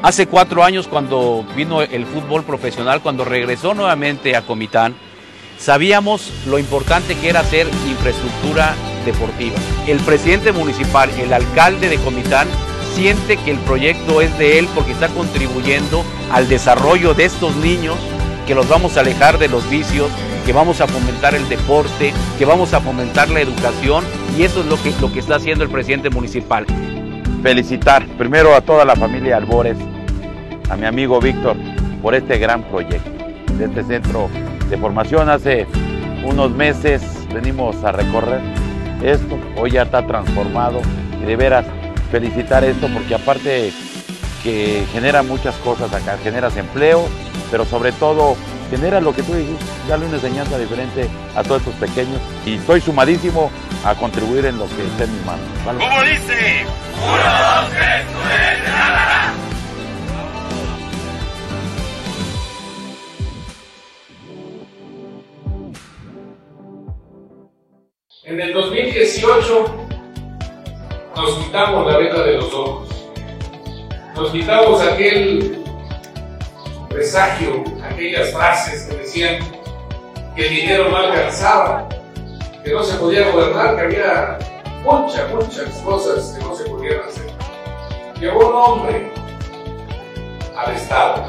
Hace 0.05 0.27
cuatro 0.27 0.63
años 0.63 0.87
cuando 0.87 1.47
vino 1.57 1.81
el 1.81 2.05
fútbol 2.05 2.45
profesional, 2.45 3.01
cuando 3.01 3.25
regresó 3.25 3.73
nuevamente 3.73 4.37
a 4.37 4.43
Comitán, 4.43 4.95
sabíamos 5.59 6.31
lo 6.47 6.59
importante 6.59 7.15
que 7.15 7.31
era 7.31 7.41
hacer 7.41 7.67
infraestructura 7.89 8.75
deportiva. 9.07 9.57
El 9.87 9.99
presidente 10.01 10.53
municipal, 10.53 11.09
el 11.19 11.33
alcalde 11.33 11.89
de 11.89 11.97
Comitán, 11.97 12.49
siente 12.95 13.39
que 13.39 13.53
el 13.53 13.59
proyecto 13.61 14.21
es 14.21 14.37
de 14.37 14.59
él 14.59 14.69
porque 14.75 14.93
está 14.93 15.09
contribuyendo 15.09 16.05
al 16.31 16.51
desarrollo 16.51 17.15
de 17.15 17.25
estos 17.25 17.57
niños, 17.57 17.97
que 18.47 18.55
los 18.55 18.69
vamos 18.69 18.99
a 18.99 19.01
alejar 19.01 19.39
de 19.39 19.49
los 19.49 19.67
vicios, 19.71 20.11
que 20.45 20.53
vamos 20.53 20.83
a 20.83 20.87
fomentar 20.87 21.35
el 21.35 21.49
deporte, 21.49 22.13
que 22.39 22.45
vamos 22.45 22.75
a 22.75 22.83
fomentar 22.83 23.31
la 23.31 23.41
educación 23.41 24.05
y 24.37 24.43
eso 24.43 24.61
es 24.61 24.67
lo 24.67 24.77
que, 24.83 24.93
lo 25.01 25.11
que 25.11 25.21
está 25.21 25.37
haciendo 25.37 25.65
el 25.65 25.71
presidente 25.71 26.11
municipal. 26.11 26.67
Felicitar 27.43 28.07
primero 28.19 28.55
a 28.55 28.61
toda 28.61 28.85
la 28.85 28.97
familia 28.97 29.39
Albores, 29.39 29.77
a 30.75 30.77
mi 30.77 30.87
amigo 30.87 31.21
Víctor 31.21 31.57
por 32.03 32.17
este 32.17 32.37
gran 32.37 32.65
proyecto 32.65 33.11
de 33.57 33.67
este 33.67 33.85
centro 33.85 34.29
de 34.69 34.77
formación. 34.77 35.29
Hace 35.29 35.67
unos 36.25 36.51
meses 36.51 37.01
venimos 37.33 37.83
a 37.85 37.93
recorrer 37.93 38.41
esto, 39.03 39.39
hoy 39.57 39.71
ya 39.73 39.83
está 39.83 40.05
transformado 40.05 40.81
y 41.23 41.27
de 41.27 41.37
veras 41.37 41.65
felicitar 42.11 42.65
esto 42.65 42.89
porque 42.93 43.15
aparte 43.15 43.73
que 44.43 44.85
genera 44.93 45.23
muchas 45.23 45.55
cosas 45.57 45.93
acá, 45.95 46.19
generas 46.23 46.57
empleo, 46.57 47.07
pero 47.53 47.65
sobre 47.65 47.93
todo 47.93 48.37
genera 48.69 49.01
lo 49.01 49.15
que 49.15 49.23
tú 49.23 49.33
dijiste, 49.33 49.65
darle 49.89 50.07
una 50.07 50.17
enseñanza 50.17 50.59
diferente 50.59 51.09
a 51.37 51.45
todos 51.45 51.63
estos 51.63 51.75
pequeños 51.75 52.21
y 52.45 52.55
estoy 52.55 52.81
sumadísimo 52.81 53.49
a 53.85 53.95
contribuir 53.95 54.47
en 54.47 54.59
lo 54.59 54.67
que 54.67 54.85
esté 54.85 55.05
en 55.05 55.15
mis 55.15 55.25
manos. 55.25 55.47
Como 55.65 56.03
dice, 56.03 56.67
uno, 57.01 57.17
dos, 57.17 57.71
tres, 57.71 58.05
En 68.27 68.41
el 68.41 68.55
2018 68.55 69.67
nos 71.15 71.35
quitamos 71.35 71.93
la 71.93 71.99
venta 71.99 72.23
de 72.23 72.33
los 72.39 72.55
ojos. 72.55 72.89
Nos 74.17 74.31
quitamos 74.31 74.81
aquel 74.81 75.63
presagio, 76.89 77.63
aquellas 77.85 78.33
frases 78.33 78.85
que 78.85 78.97
decían 78.97 79.45
que 80.35 80.47
el 80.47 80.55
dinero 80.55 80.89
no 80.89 80.97
alcanzaba, 80.97 81.87
que 82.65 82.73
no 82.73 82.83
se 82.83 82.97
podía 82.97 83.31
gobernar, 83.31 83.77
que 83.77 83.83
había 83.83 84.39
muchas, 84.83 85.31
muchas 85.31 85.69
cosas 85.83 86.35
que 86.35 86.45
no 86.47 86.55
se 86.55 86.65
podían 86.65 87.01
hacer. 87.01 87.31
Llegó 88.19 88.49
un 88.49 88.55
hombre 88.55 89.13
al 90.57 90.75
Estado, 90.75 91.27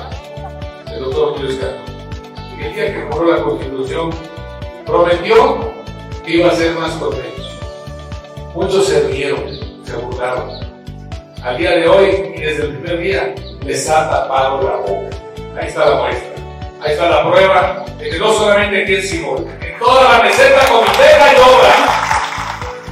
el 0.94 1.04
doctor 1.04 1.42
Luis 1.42 1.58
Castro, 1.58 1.94
y 2.58 2.64
el 2.64 2.74
día 2.74 2.94
que 2.94 3.10
compró 3.10 3.36
la 3.36 3.44
Constitución 3.44 4.12
prometió 4.86 5.75
que 6.25 6.38
iba 6.38 6.51
a 6.51 6.55
ser 6.55 6.74
más 6.74 6.91
con. 6.94 7.15
Muchos 8.53 8.88
se 8.88 9.08
rieron, 9.08 9.44
se 9.84 9.96
burlaron. 9.98 10.50
Al 11.44 11.58
día 11.58 11.72
de 11.72 11.88
hoy, 11.88 12.34
y 12.36 12.41
desde 12.41 12.63
el 12.63 12.77
primer 12.77 13.00
día, 13.00 13.36
les 13.63 13.89
ha 13.89 14.10
tapado 14.10 14.62
la 14.63 14.77
boca. 14.77 15.10
Ahí 15.60 15.67
está 15.67 15.89
la 15.89 15.96
muestra. 16.01 16.29
Ahí 16.82 16.94
está 16.94 17.10
la 17.10 17.29
prueba 17.29 17.86
de 18.00 18.10
que 18.10 18.17
no 18.17 18.34
solamente 18.34 18.84
aquí 18.84 18.96
en 18.96 19.01
Simón, 19.03 19.46
en 19.62 19.79
toda 19.79 20.17
la 20.17 20.24
meseta 20.24 20.67
comitera 20.67 21.34
y 21.34 21.38
obra. 21.38 21.75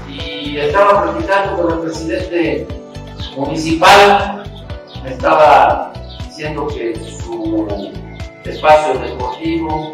Y 0.09 0.57
estaba 0.59 1.03
platicando 1.03 1.61
con 1.61 1.73
el 1.73 1.79
presidente 1.79 2.67
municipal, 3.35 4.43
me 5.03 5.09
estaba 5.09 5.93
diciendo 6.27 6.67
que 6.67 6.95
su 6.95 7.67
espacio 8.43 8.99
deportivo 8.99 9.93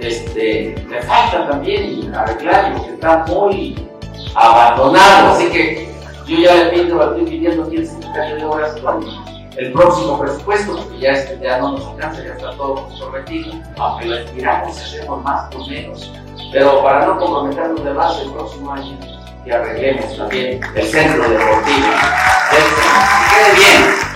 este, 0.00 0.74
le 0.88 1.02
falta 1.02 1.48
también 1.48 2.14
arreglar 2.14 2.82
que 2.82 2.90
está 2.90 3.24
muy 3.26 3.88
abandonado, 4.34 5.32
así 5.32 5.46
que 5.50 5.88
yo 6.26 6.36
ya 6.38 6.54
le 6.54 6.64
pido, 6.70 7.02
estoy 7.02 7.30
pidiendo 7.30 7.64
aquí 7.64 7.76
el 7.76 7.86
secretario 7.86 8.36
de 8.36 8.44
Obras 8.44 8.76
con 8.80 9.04
el 9.56 9.72
próximo 9.72 10.18
presupuesto, 10.18 10.76
porque 10.76 10.98
ya, 10.98 11.10
este, 11.10 11.38
ya 11.42 11.58
no 11.58 11.72
nos 11.72 11.86
alcanza, 11.86 12.22
ya 12.22 12.32
está 12.32 12.50
todo 12.52 12.86
comprometido, 12.86 13.52
aunque 13.78 14.06
lo 14.06 14.16
estiramos, 14.16 14.78
hacemos 14.78 15.22
más 15.22 15.54
o 15.54 15.66
menos, 15.66 16.12
pero 16.52 16.82
para 16.82 17.06
no 17.06 17.18
comprometernos 17.18 17.84
de 17.84 17.92
base 17.92 18.22
el 18.22 18.30
próximo 18.32 18.72
año, 18.72 18.98
que 19.44 19.52
arreglemos 19.52 20.16
también 20.16 20.60
el 20.74 20.84
centro 20.84 21.28
deportivo. 21.28 21.88
Que 22.50 22.56
quede 23.30 23.54
bien. 23.56 24.09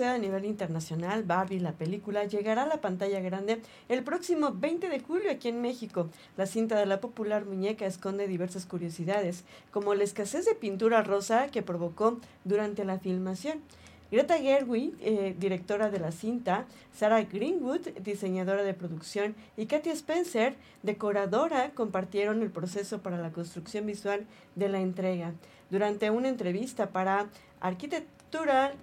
A 0.00 0.16
nivel 0.16 0.46
internacional, 0.46 1.22
Barbie, 1.22 1.60
la 1.60 1.72
película, 1.72 2.24
llegará 2.24 2.62
a 2.62 2.66
la 2.66 2.80
pantalla 2.80 3.20
grande 3.20 3.60
el 3.88 4.02
próximo 4.02 4.52
20 4.52 4.88
de 4.88 5.00
julio 5.00 5.30
aquí 5.30 5.48
en 5.48 5.60
México. 5.60 6.08
La 6.38 6.46
cinta 6.46 6.78
de 6.78 6.86
la 6.86 7.00
popular 7.00 7.44
muñeca 7.44 7.84
esconde 7.84 8.26
diversas 8.26 8.64
curiosidades, 8.64 9.44
como 9.70 9.94
la 9.94 10.04
escasez 10.04 10.46
de 10.46 10.54
pintura 10.54 11.02
rosa 11.02 11.48
que 11.48 11.62
provocó 11.62 12.18
durante 12.44 12.84
la 12.84 12.98
filmación. 12.98 13.60
Greta 14.10 14.38
Gerwig, 14.38 14.94
eh, 15.00 15.34
directora 15.38 15.90
de 15.90 15.98
la 15.98 16.12
cinta, 16.12 16.66
Sarah 16.94 17.22
Greenwood, 17.22 17.88
diseñadora 18.02 18.62
de 18.62 18.74
producción, 18.74 19.34
y 19.56 19.66
Katy 19.66 19.90
Spencer, 19.90 20.54
decoradora, 20.82 21.70
compartieron 21.70 22.42
el 22.42 22.50
proceso 22.50 23.02
para 23.02 23.18
la 23.18 23.32
construcción 23.32 23.86
visual 23.86 24.26
de 24.54 24.68
la 24.68 24.80
entrega. 24.80 25.32
Durante 25.70 26.10
una 26.10 26.28
entrevista 26.28 26.90
para 26.90 27.28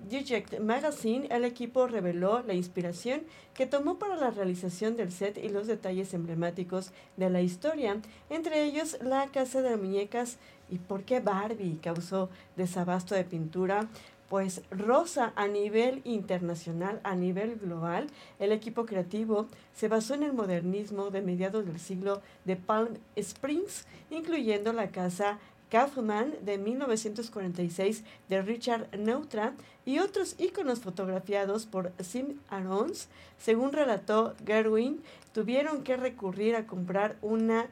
Digest 0.07 0.59
Magazine, 0.59 1.27
el 1.31 1.43
equipo 1.43 1.87
reveló 1.87 2.43
la 2.43 2.53
inspiración 2.53 3.21
que 3.55 3.65
tomó 3.65 3.97
para 3.97 4.15
la 4.15 4.29
realización 4.29 4.95
del 4.95 5.11
set 5.11 5.37
y 5.37 5.49
los 5.49 5.65
detalles 5.65 6.13
emblemáticos 6.13 6.91
de 7.17 7.31
la 7.31 7.41
historia, 7.41 7.97
entre 8.29 8.63
ellos 8.63 8.97
la 9.01 9.25
casa 9.27 9.63
de 9.63 9.75
muñecas 9.75 10.37
y 10.69 10.77
por 10.77 11.03
qué 11.03 11.19
Barbie 11.19 11.79
causó 11.81 12.29
desabasto 12.57 13.15
de 13.15 13.23
pintura, 13.23 13.87
pues 14.29 14.61
rosa 14.69 15.33
a 15.35 15.47
nivel 15.47 16.01
internacional, 16.03 16.99
a 17.03 17.15
nivel 17.15 17.55
global, 17.55 18.07
el 18.37 18.51
equipo 18.51 18.85
creativo 18.85 19.47
se 19.73 19.87
basó 19.87 20.13
en 20.13 20.21
el 20.21 20.33
modernismo 20.33 21.09
de 21.09 21.21
mediados 21.21 21.65
del 21.65 21.79
siglo 21.79 22.21
de 22.45 22.55
Palm 22.55 22.97
Springs, 23.15 23.87
incluyendo 24.11 24.73
la 24.73 24.89
casa 24.89 25.39
Kaufman 25.69 26.33
de 26.41 26.57
1946 26.57 28.03
de 28.27 28.41
Richard 28.41 28.87
Neutra 28.97 29.53
y 29.85 29.99
otros 29.99 30.35
íconos 30.37 30.79
fotografiados 30.79 31.65
por 31.65 31.91
Sim 31.99 32.39
Arons. 32.49 33.07
Según 33.37 33.71
relató 33.71 34.35
Gerwin, 34.45 35.01
tuvieron 35.33 35.83
que 35.83 35.97
recurrir 35.97 36.55
a 36.55 36.67
comprar 36.67 37.17
una 37.21 37.67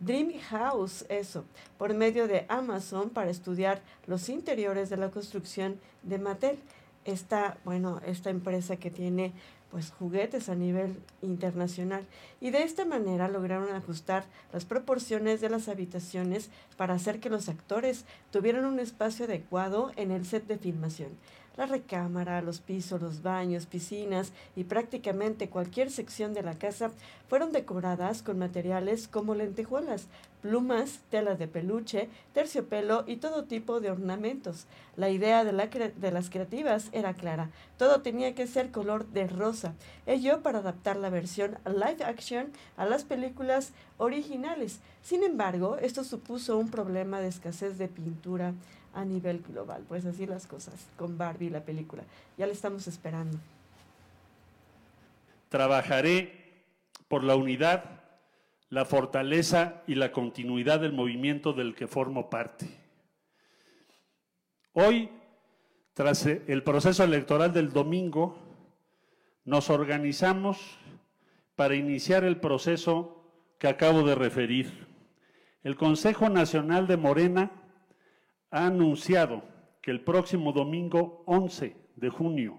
Dream 0.00 0.32
House, 0.50 1.04
eso, 1.08 1.44
por 1.76 1.92
medio 1.92 2.28
de 2.28 2.46
Amazon 2.48 3.10
para 3.10 3.30
estudiar 3.30 3.82
los 4.06 4.28
interiores 4.28 4.90
de 4.90 4.96
la 4.96 5.10
construcción 5.10 5.80
de 6.02 6.18
Mattel. 6.18 6.58
Esta, 7.04 7.56
bueno, 7.64 8.00
esta 8.06 8.30
empresa 8.30 8.76
que 8.76 8.90
tiene 8.90 9.32
pues 9.70 9.90
juguetes 9.90 10.48
a 10.48 10.54
nivel 10.54 10.96
internacional 11.20 12.06
y 12.40 12.50
de 12.50 12.62
esta 12.62 12.84
manera 12.84 13.28
lograron 13.28 13.74
ajustar 13.74 14.24
las 14.52 14.64
proporciones 14.64 15.40
de 15.40 15.50
las 15.50 15.68
habitaciones 15.68 16.50
para 16.76 16.94
hacer 16.94 17.20
que 17.20 17.30
los 17.30 17.48
actores 17.48 18.04
tuvieran 18.30 18.64
un 18.64 18.80
espacio 18.80 19.26
adecuado 19.26 19.92
en 19.96 20.10
el 20.10 20.24
set 20.24 20.46
de 20.46 20.58
filmación. 20.58 21.10
La 21.58 21.66
recámara, 21.66 22.40
los 22.40 22.60
pisos, 22.60 23.02
los 23.02 23.22
baños, 23.22 23.66
piscinas 23.66 24.32
y 24.54 24.62
prácticamente 24.62 25.50
cualquier 25.50 25.90
sección 25.90 26.32
de 26.32 26.44
la 26.44 26.54
casa 26.54 26.92
fueron 27.28 27.50
decoradas 27.50 28.22
con 28.22 28.38
materiales 28.38 29.08
como 29.08 29.34
lentejuelas, 29.34 30.06
plumas, 30.40 31.00
telas 31.10 31.36
de 31.36 31.48
peluche, 31.48 32.10
terciopelo 32.32 33.02
y 33.08 33.16
todo 33.16 33.42
tipo 33.42 33.80
de 33.80 33.90
ornamentos. 33.90 34.66
La 34.94 35.10
idea 35.10 35.42
de, 35.42 35.50
la 35.50 35.66
de, 35.66 36.12
las 36.12 36.30
creativas 36.30 36.90
era 36.92 37.14
clara. 37.14 37.50
Todo 37.76 38.02
tenía 38.02 38.36
que 38.36 38.46
ser 38.46 38.70
color 38.70 39.08
de 39.08 39.26
rosa. 39.26 39.74
Ello 40.06 40.44
para 40.44 40.60
adaptar 40.60 40.94
la 40.94 41.10
versión 41.10 41.58
live 41.66 42.04
action 42.04 42.52
a 42.76 42.86
las 42.86 43.02
películas 43.02 43.72
originales. 43.96 44.78
Sin 45.02 45.24
embargo, 45.24 45.76
esto 45.78 46.04
supuso 46.04 46.56
un 46.56 46.70
problema 46.70 47.20
de 47.20 47.26
escasez 47.26 47.78
de 47.78 47.88
pintura 47.88 48.54
a 48.94 49.04
nivel 49.04 49.42
global. 49.42 49.84
Pues 49.88 50.04
así 50.06 50.26
las 50.26 50.46
cosas 50.46 50.74
con 50.96 51.18
Barbie, 51.18 51.50
la 51.50 51.62
película. 51.62 52.02
Ya 52.36 52.46
le 52.46 52.52
estamos 52.52 52.86
esperando. 52.86 53.38
Trabajaré 55.48 56.64
por 57.08 57.24
la 57.24 57.36
unidad, 57.36 57.84
la 58.68 58.84
fortaleza 58.84 59.82
y 59.86 59.94
la 59.94 60.12
continuidad 60.12 60.80
del 60.80 60.92
movimiento 60.92 61.52
del 61.52 61.74
que 61.74 61.86
formo 61.86 62.28
parte. 62.28 62.68
Hoy, 64.72 65.10
tras 65.94 66.26
el 66.26 66.62
proceso 66.62 67.02
electoral 67.02 67.52
del 67.52 67.72
domingo, 67.72 68.38
nos 69.44 69.70
organizamos 69.70 70.78
para 71.56 71.74
iniciar 71.74 72.24
el 72.24 72.36
proceso 72.36 73.24
que 73.58 73.66
acabo 73.66 74.02
de 74.02 74.14
referir. 74.14 74.86
El 75.64 75.74
Consejo 75.74 76.28
Nacional 76.28 76.86
de 76.86 76.96
Morena 76.96 77.50
ha 78.50 78.66
anunciado 78.66 79.42
que 79.82 79.90
el 79.90 80.00
próximo 80.00 80.52
domingo 80.52 81.22
11 81.26 81.76
de 81.96 82.08
junio 82.10 82.58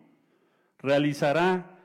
realizará 0.80 1.78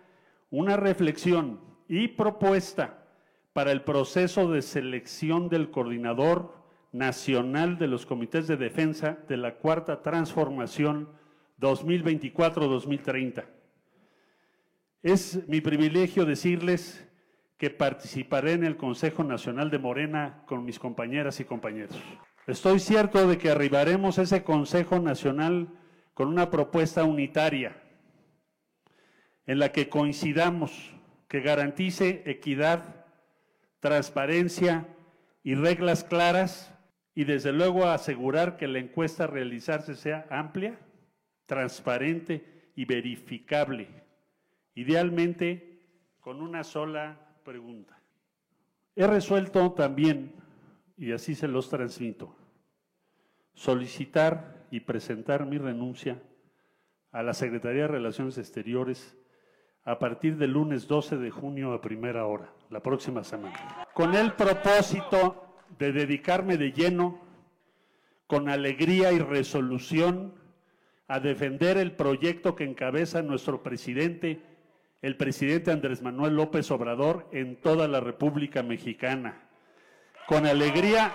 una 0.51 0.77
reflexión 0.77 1.61
y 1.89 2.09
propuesta 2.09 3.05
para 3.53 3.73
el 3.73 3.83
proceso 3.83 4.51
de 4.51 4.63
selección 4.63 5.49
del 5.49 5.71
coordinador 5.71 6.55
nacional 6.93 7.79
de 7.79 7.89
los 7.89 8.07
comités 8.07 8.47
de 8.47 8.57
defensa 8.57 9.19
de 9.29 9.37
la 9.37 9.57
Cuarta 9.57 10.03
Transformación 10.03 11.09
2024-2030. 11.61 13.45
Es 15.03 15.47
mi 15.49 15.61
privilegio 15.61 16.25
decirles 16.25 17.07
que 17.59 17.71
participaré 17.71 18.53
en 18.53 18.65
el 18.65 18.77
Consejo 18.77 19.25
Nacional 19.25 19.71
de 19.71 19.79
Morena 19.79 20.43
con 20.47 20.65
mis 20.65 20.79
compañeras 20.79 21.41
y 21.41 21.45
compañeros. 21.45 22.01
Estoy 22.47 22.79
cierto 22.79 23.27
de 23.27 23.39
que 23.39 23.51
arribaremos 23.51 24.19
ese 24.19 24.45
Consejo 24.45 24.99
Nacional 24.99 25.69
con 26.13 26.29
una 26.29 26.51
propuesta 26.51 27.05
unitaria 27.05 27.81
en 29.47 29.59
la 29.59 29.73
que 29.73 29.89
coincidamos, 29.89 30.95
que 31.27 31.41
garantice 31.41 32.23
equidad, 32.27 33.07
transparencia 33.81 34.87
y 35.43 35.55
reglas 35.55 36.05
claras 36.05 36.75
y 37.15 37.25
desde 37.25 37.53
luego 37.53 37.87
asegurar 37.87 38.57
que 38.59 38.69
la 38.69 38.79
encuesta 38.79 39.25
a 39.25 39.29
realizarse 39.29 39.95
sea 39.95 40.27
amplia, 40.31 40.79
transparente 41.47 42.71
y 42.77 42.85
verificable, 42.85 43.89
idealmente 44.75 45.81
con 46.21 46.43
una 46.43 46.63
sola 46.63 47.19
pregunta. 47.43 47.99
He 48.97 49.07
resuelto 49.07 49.73
también, 49.73 50.33
y 50.97 51.13
así 51.13 51.35
se 51.35 51.49
los 51.49 51.69
transmito, 51.69 52.37
solicitar 53.53 54.67
y 54.71 54.81
presentar 54.81 55.47
mi 55.47 55.59
renuncia 55.59 56.23
a 57.13 57.23
la 57.23 57.35
Secretaría 57.35 57.83
de 57.83 57.89
Relaciones 57.89 58.39
Exteriores 58.39 59.17
a 59.85 59.99
partir 59.99 60.37
del 60.37 60.53
lunes 60.53 60.89
12 60.89 61.19
de 61.19 61.31
junio 61.31 61.73
a 61.73 61.81
primera 61.81 62.27
hora, 62.27 62.53
la 62.71 62.81
próxima 62.81 63.23
semana, 63.23 63.87
con 63.93 64.15
el 64.15 64.33
propósito 64.33 65.59
de 65.79 65.93
dedicarme 65.93 66.57
de 66.57 66.73
lleno, 66.73 67.21
con 68.27 68.49
alegría 68.49 69.13
y 69.13 69.19
resolución, 69.19 70.35
a 71.07 71.21
defender 71.21 71.77
el 71.77 71.93
proyecto 71.93 72.57
que 72.57 72.65
encabeza 72.65 73.23
nuestro 73.23 73.63
presidente, 73.63 74.41
el 75.03 75.17
presidente 75.17 75.71
Andrés 75.71 76.01
Manuel 76.01 76.35
López 76.35 76.71
Obrador, 76.71 77.29
en 77.33 77.57
toda 77.57 77.87
la 77.89 78.01
República 78.01 78.63
Mexicana. 78.63 79.44
Con 80.27 80.47
alegría, 80.47 81.13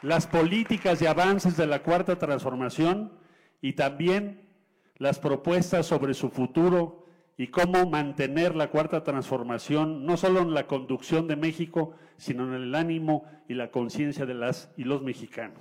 las 0.00 0.26
políticas 0.26 1.02
y 1.02 1.06
avances 1.06 1.56
de 1.56 1.66
la 1.66 1.82
Cuarta 1.82 2.18
Transformación 2.18 3.12
y 3.60 3.74
también 3.74 4.48
las 4.96 5.18
propuestas 5.18 5.86
sobre 5.86 6.14
su 6.14 6.30
futuro 6.30 7.06
y 7.36 7.48
cómo 7.48 7.88
mantener 7.88 8.56
la 8.56 8.68
cuarta 8.68 9.04
transformación, 9.04 10.04
no 10.04 10.16
solo 10.16 10.40
en 10.40 10.54
la 10.54 10.66
conducción 10.66 11.28
de 11.28 11.36
México, 11.36 11.94
sino 12.16 12.48
en 12.48 12.62
el 12.62 12.74
ánimo 12.74 13.24
y 13.48 13.54
la 13.54 13.70
conciencia 13.70 14.26
de 14.26 14.34
las 14.34 14.70
y 14.76 14.84
los 14.84 15.02
mexicanos. 15.02 15.60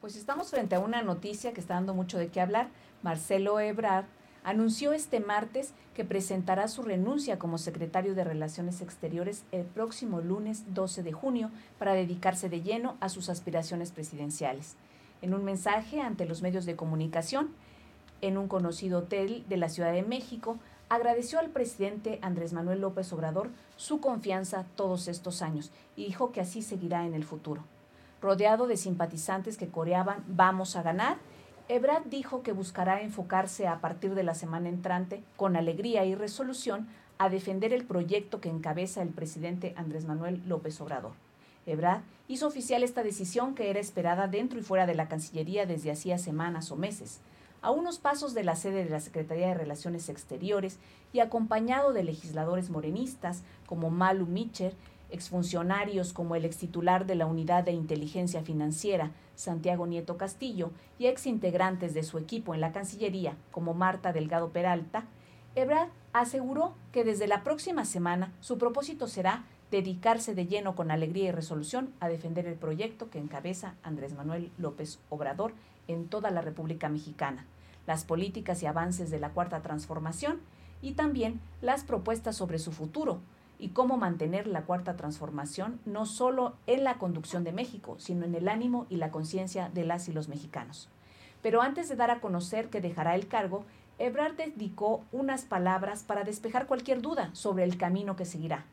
Pues 0.00 0.16
estamos 0.16 0.50
frente 0.50 0.74
a 0.74 0.80
una 0.80 1.02
noticia 1.02 1.52
que 1.52 1.60
está 1.60 1.74
dando 1.74 1.94
mucho 1.94 2.18
de 2.18 2.28
qué 2.28 2.40
hablar. 2.40 2.68
Marcelo 3.02 3.60
Ebrard 3.60 4.04
anunció 4.44 4.92
este 4.92 5.20
martes 5.20 5.72
que 5.94 6.04
presentará 6.04 6.68
su 6.68 6.82
renuncia 6.82 7.38
como 7.38 7.58
secretario 7.58 8.14
de 8.14 8.24
Relaciones 8.24 8.80
Exteriores 8.80 9.44
el 9.52 9.64
próximo 9.64 10.20
lunes 10.20 10.64
12 10.74 11.02
de 11.02 11.12
junio 11.12 11.50
para 11.78 11.94
dedicarse 11.94 12.48
de 12.48 12.62
lleno 12.62 12.96
a 13.00 13.08
sus 13.08 13.28
aspiraciones 13.28 13.92
presidenciales. 13.92 14.76
En 15.20 15.34
un 15.34 15.44
mensaje 15.44 16.00
ante 16.00 16.26
los 16.26 16.42
medios 16.42 16.64
de 16.64 16.76
comunicación, 16.76 17.50
en 18.22 18.38
un 18.38 18.48
conocido 18.48 19.00
hotel 19.00 19.44
de 19.48 19.56
la 19.56 19.68
Ciudad 19.68 19.92
de 19.92 20.02
México, 20.02 20.58
agradeció 20.88 21.38
al 21.38 21.50
presidente 21.50 22.18
Andrés 22.22 22.52
Manuel 22.52 22.80
López 22.80 23.12
Obrador 23.12 23.50
su 23.76 24.00
confianza 24.00 24.66
todos 24.76 25.08
estos 25.08 25.42
años 25.42 25.70
y 25.96 26.06
dijo 26.06 26.32
que 26.32 26.40
así 26.40 26.62
seguirá 26.62 27.06
en 27.06 27.14
el 27.14 27.24
futuro. 27.24 27.64
Rodeado 28.20 28.66
de 28.66 28.76
simpatizantes 28.76 29.56
que 29.56 29.68
coreaban 29.68 30.24
Vamos 30.28 30.76
a 30.76 30.82
ganar, 30.82 31.16
Ebrard 31.74 32.04
dijo 32.04 32.42
que 32.42 32.52
buscará 32.52 33.00
enfocarse 33.00 33.66
a 33.66 33.80
partir 33.80 34.14
de 34.14 34.22
la 34.22 34.34
semana 34.34 34.68
entrante 34.68 35.24
con 35.38 35.56
alegría 35.56 36.04
y 36.04 36.14
resolución 36.14 36.86
a 37.16 37.30
defender 37.30 37.72
el 37.72 37.86
proyecto 37.86 38.42
que 38.42 38.50
encabeza 38.50 39.00
el 39.00 39.08
presidente 39.08 39.72
Andrés 39.78 40.04
Manuel 40.04 40.42
López 40.46 40.78
Obrador. 40.82 41.12
Ebrard 41.64 42.02
hizo 42.28 42.46
oficial 42.46 42.82
esta 42.82 43.02
decisión 43.02 43.54
que 43.54 43.70
era 43.70 43.80
esperada 43.80 44.28
dentro 44.28 44.58
y 44.58 44.62
fuera 44.62 44.84
de 44.84 44.94
la 44.94 45.08
Cancillería 45.08 45.64
desde 45.64 45.90
hacía 45.90 46.18
semanas 46.18 46.70
o 46.70 46.76
meses 46.76 47.20
a 47.62 47.70
unos 47.70 47.98
pasos 47.98 48.34
de 48.34 48.44
la 48.44 48.54
sede 48.54 48.84
de 48.84 48.90
la 48.90 49.00
Secretaría 49.00 49.46
de 49.46 49.54
Relaciones 49.54 50.10
Exteriores 50.10 50.78
y 51.14 51.20
acompañado 51.20 51.94
de 51.94 52.04
legisladores 52.04 52.68
morenistas 52.68 53.44
como 53.64 53.88
Malu 53.88 54.26
Mitcher, 54.26 54.74
exfuncionarios 55.12 56.12
como 56.12 56.34
el 56.34 56.44
extitular 56.44 57.06
de 57.06 57.14
la 57.14 57.26
Unidad 57.26 57.64
de 57.64 57.72
Inteligencia 57.72 58.42
Financiera, 58.42 59.12
Santiago 59.34 59.86
Nieto 59.86 60.16
Castillo, 60.16 60.70
y 60.98 61.06
exintegrantes 61.06 61.94
de 61.94 62.02
su 62.02 62.18
equipo 62.18 62.54
en 62.54 62.60
la 62.60 62.72
Cancillería, 62.72 63.36
como 63.50 63.74
Marta 63.74 64.12
Delgado 64.12 64.50
Peralta, 64.50 65.04
Ebrard 65.54 65.90
aseguró 66.12 66.74
que 66.92 67.04
desde 67.04 67.26
la 67.26 67.42
próxima 67.42 67.84
semana 67.84 68.32
su 68.40 68.58
propósito 68.58 69.06
será 69.06 69.44
dedicarse 69.70 70.34
de 70.34 70.46
lleno 70.46 70.74
con 70.74 70.90
alegría 70.90 71.28
y 71.28 71.32
resolución 71.32 71.92
a 72.00 72.08
defender 72.08 72.46
el 72.46 72.54
proyecto 72.54 73.10
que 73.10 73.18
encabeza 73.18 73.74
Andrés 73.82 74.14
Manuel 74.14 74.50
López 74.58 74.98
Obrador 75.08 75.54
en 75.88 76.08
toda 76.08 76.30
la 76.30 76.42
República 76.42 76.88
Mexicana, 76.88 77.46
las 77.86 78.04
políticas 78.04 78.62
y 78.62 78.66
avances 78.66 79.10
de 79.10 79.18
la 79.18 79.30
Cuarta 79.30 79.62
Transformación 79.62 80.40
y 80.82 80.92
también 80.92 81.40
las 81.60 81.84
propuestas 81.84 82.36
sobre 82.36 82.58
su 82.58 82.72
futuro 82.72 83.20
y 83.62 83.68
cómo 83.68 83.96
mantener 83.96 84.48
la 84.48 84.62
Cuarta 84.62 84.96
Transformación 84.96 85.78
no 85.86 86.04
solo 86.04 86.56
en 86.66 86.82
la 86.82 86.98
conducción 86.98 87.44
de 87.44 87.52
México, 87.52 87.94
sino 88.00 88.24
en 88.24 88.34
el 88.34 88.48
ánimo 88.48 88.86
y 88.90 88.96
la 88.96 89.12
conciencia 89.12 89.70
de 89.72 89.84
las 89.84 90.08
y 90.08 90.12
los 90.12 90.28
mexicanos. 90.28 90.88
Pero 91.42 91.62
antes 91.62 91.88
de 91.88 91.94
dar 91.94 92.10
a 92.10 92.20
conocer 92.20 92.70
que 92.70 92.80
dejará 92.80 93.14
el 93.14 93.28
cargo, 93.28 93.64
Ebrard 94.00 94.34
dedicó 94.34 95.04
unas 95.12 95.44
palabras 95.44 96.02
para 96.02 96.24
despejar 96.24 96.66
cualquier 96.66 97.02
duda 97.02 97.30
sobre 97.34 97.62
el 97.62 97.76
camino 97.76 98.16
que 98.16 98.24
seguirá. 98.24 98.64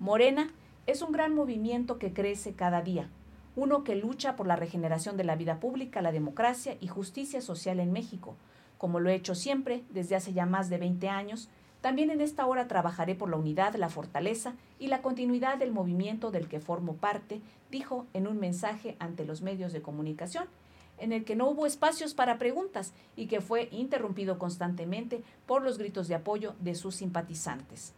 Morena 0.00 0.50
es 0.88 1.00
un 1.00 1.12
gran 1.12 1.32
movimiento 1.32 2.00
que 2.00 2.12
crece 2.12 2.54
cada 2.54 2.82
día, 2.82 3.08
uno 3.54 3.84
que 3.84 3.94
lucha 3.94 4.34
por 4.34 4.48
la 4.48 4.56
regeneración 4.56 5.16
de 5.16 5.22
la 5.22 5.36
vida 5.36 5.60
pública, 5.60 6.02
la 6.02 6.10
democracia 6.10 6.76
y 6.80 6.88
justicia 6.88 7.40
social 7.40 7.78
en 7.78 7.92
México. 7.92 8.34
Como 8.78 8.98
lo 8.98 9.10
he 9.10 9.14
hecho 9.14 9.36
siempre 9.36 9.84
desde 9.90 10.16
hace 10.16 10.32
ya 10.32 10.44
más 10.44 10.70
de 10.70 10.78
20 10.78 11.08
años, 11.08 11.48
también 11.84 12.10
en 12.10 12.22
esta 12.22 12.46
hora 12.46 12.66
trabajaré 12.66 13.14
por 13.14 13.28
la 13.28 13.36
unidad, 13.36 13.74
la 13.74 13.90
fortaleza 13.90 14.54
y 14.78 14.86
la 14.86 15.02
continuidad 15.02 15.58
del 15.58 15.70
movimiento 15.70 16.30
del 16.30 16.48
que 16.48 16.58
formo 16.58 16.94
parte, 16.94 17.42
dijo 17.70 18.06
en 18.14 18.26
un 18.26 18.40
mensaje 18.40 18.96
ante 19.00 19.26
los 19.26 19.42
medios 19.42 19.74
de 19.74 19.82
comunicación, 19.82 20.46
en 20.96 21.12
el 21.12 21.26
que 21.26 21.36
no 21.36 21.46
hubo 21.46 21.66
espacios 21.66 22.14
para 22.14 22.38
preguntas 22.38 22.94
y 23.16 23.26
que 23.26 23.42
fue 23.42 23.68
interrumpido 23.70 24.38
constantemente 24.38 25.22
por 25.44 25.60
los 25.60 25.76
gritos 25.76 26.08
de 26.08 26.14
apoyo 26.14 26.54
de 26.58 26.74
sus 26.74 26.94
simpatizantes. 26.94 27.92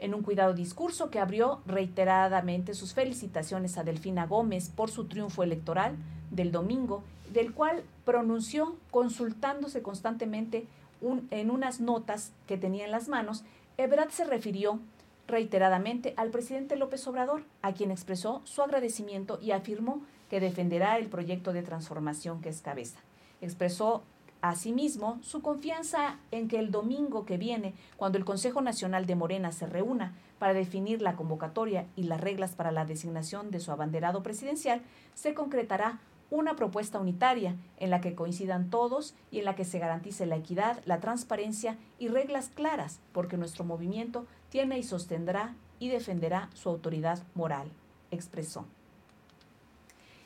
En 0.00 0.12
un 0.12 0.24
cuidado 0.24 0.52
discurso 0.52 1.10
que 1.10 1.20
abrió 1.20 1.60
reiteradamente 1.66 2.74
sus 2.74 2.92
felicitaciones 2.92 3.78
a 3.78 3.84
Delfina 3.84 4.26
Gómez 4.26 4.68
por 4.68 4.90
su 4.90 5.04
triunfo 5.04 5.44
electoral 5.44 5.94
del 6.32 6.50
domingo, 6.50 7.04
del 7.32 7.54
cual 7.54 7.84
pronunció 8.04 8.74
consultándose 8.90 9.80
constantemente 9.80 10.66
en 11.02 11.50
unas 11.50 11.80
notas 11.80 12.32
que 12.46 12.56
tenía 12.56 12.84
en 12.84 12.90
las 12.90 13.08
manos, 13.08 13.44
Ebrard 13.76 14.10
se 14.10 14.24
refirió 14.24 14.80
reiteradamente 15.26 16.14
al 16.16 16.30
presidente 16.30 16.76
López 16.76 17.06
Obrador, 17.06 17.44
a 17.62 17.72
quien 17.72 17.90
expresó 17.90 18.42
su 18.44 18.62
agradecimiento 18.62 19.38
y 19.40 19.52
afirmó 19.52 20.02
que 20.28 20.40
defenderá 20.40 20.98
el 20.98 21.08
proyecto 21.08 21.52
de 21.52 21.62
transformación 21.62 22.40
que 22.40 22.48
es 22.48 22.60
cabeza. 22.60 22.98
Expresó 23.40 24.02
Asimismo, 24.42 25.18
su 25.22 25.42
confianza 25.42 26.18
en 26.30 26.48
que 26.48 26.58
el 26.58 26.70
domingo 26.70 27.26
que 27.26 27.36
viene, 27.36 27.74
cuando 27.98 28.16
el 28.16 28.24
Consejo 28.24 28.62
Nacional 28.62 29.04
de 29.04 29.14
Morena 29.14 29.52
se 29.52 29.66
reúna 29.66 30.14
para 30.38 30.54
definir 30.54 31.02
la 31.02 31.14
convocatoria 31.14 31.84
y 31.94 32.04
las 32.04 32.22
reglas 32.22 32.54
para 32.54 32.72
la 32.72 32.86
designación 32.86 33.50
de 33.50 33.60
su 33.60 33.70
abanderado 33.70 34.22
presidencial, 34.22 34.80
se 35.14 35.34
concretará 35.34 36.00
una 36.30 36.56
propuesta 36.56 36.98
unitaria 36.98 37.56
en 37.78 37.90
la 37.90 38.00
que 38.00 38.14
coincidan 38.14 38.70
todos 38.70 39.14
y 39.30 39.40
en 39.40 39.44
la 39.44 39.56
que 39.56 39.64
se 39.64 39.78
garantice 39.78 40.26
la 40.26 40.36
equidad, 40.36 40.82
la 40.84 41.00
transparencia 41.00 41.76
y 41.98 42.08
reglas 42.08 42.50
claras, 42.54 43.00
porque 43.12 43.36
nuestro 43.36 43.64
movimiento 43.64 44.26
tiene 44.48 44.78
y 44.78 44.82
sostendrá 44.82 45.54
y 45.78 45.88
defenderá 45.88 46.48
su 46.54 46.68
autoridad 46.68 47.22
moral, 47.34 47.68
expresó. 48.10 48.66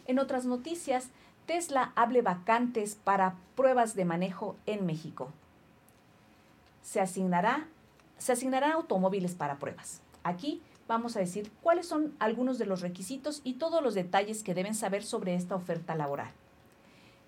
En 0.06 0.18
otras 0.18 0.44
noticias, 0.44 1.08
Tesla 1.46 1.92
hable 1.94 2.22
vacantes 2.22 2.94
para 2.94 3.36
pruebas 3.54 3.94
de 3.94 4.04
manejo 4.04 4.56
en 4.66 4.84
México. 4.86 5.30
Se 6.82 7.00
asignará, 7.00 7.66
se 8.18 8.32
asignarán 8.32 8.72
automóviles 8.72 9.34
para 9.34 9.56
pruebas. 9.56 10.00
Aquí 10.22 10.62
vamos 10.88 11.16
a 11.16 11.20
decir 11.20 11.50
cuáles 11.62 11.86
son 11.86 12.14
algunos 12.18 12.58
de 12.58 12.66
los 12.66 12.80
requisitos 12.80 13.40
y 13.44 13.54
todos 13.54 13.82
los 13.82 13.94
detalles 13.94 14.42
que 14.42 14.54
deben 14.54 14.74
saber 14.74 15.02
sobre 15.02 15.34
esta 15.34 15.54
oferta 15.54 15.94
laboral. 15.94 16.30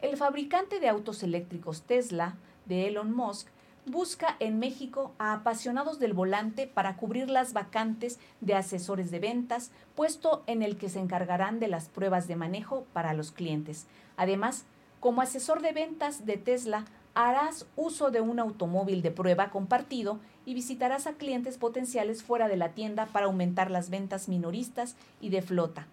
El 0.02 0.16
fabricante 0.16 0.78
de 0.78 0.88
autos 0.88 1.22
eléctricos 1.22 1.82
Tesla 1.82 2.36
de 2.66 2.88
Elon 2.88 3.14
Musk 3.14 3.48
busca 3.86 4.36
en 4.40 4.58
México 4.58 5.14
a 5.18 5.32
apasionados 5.32 5.98
del 5.98 6.12
volante 6.12 6.66
para 6.66 6.96
cubrir 6.96 7.30
las 7.30 7.52
vacantes 7.52 8.18
de 8.40 8.54
asesores 8.54 9.10
de 9.10 9.20
ventas, 9.20 9.70
puesto 9.94 10.42
en 10.46 10.62
el 10.62 10.76
que 10.76 10.88
se 10.88 10.98
encargarán 10.98 11.60
de 11.60 11.68
las 11.68 11.88
pruebas 11.88 12.26
de 12.26 12.36
manejo 12.36 12.84
para 12.92 13.14
los 13.14 13.30
clientes. 13.30 13.86
Además, 14.16 14.64
como 15.00 15.22
asesor 15.22 15.62
de 15.62 15.72
ventas 15.72 16.26
de 16.26 16.36
Tesla, 16.36 16.84
harás 17.16 17.64
uso 17.76 18.10
de 18.10 18.20
un 18.20 18.38
automóvil 18.38 19.00
de 19.00 19.10
prueba 19.10 19.48
compartido 19.48 20.20
y 20.44 20.52
visitarás 20.52 21.06
a 21.06 21.14
clientes 21.14 21.56
potenciales 21.56 22.22
fuera 22.22 22.46
de 22.46 22.58
la 22.58 22.72
tienda 22.72 23.06
para 23.06 23.24
aumentar 23.24 23.70
las 23.70 23.88
ventas 23.88 24.28
minoristas 24.28 24.96
y 25.22 25.30
de 25.30 25.40
flota. 25.40 25.86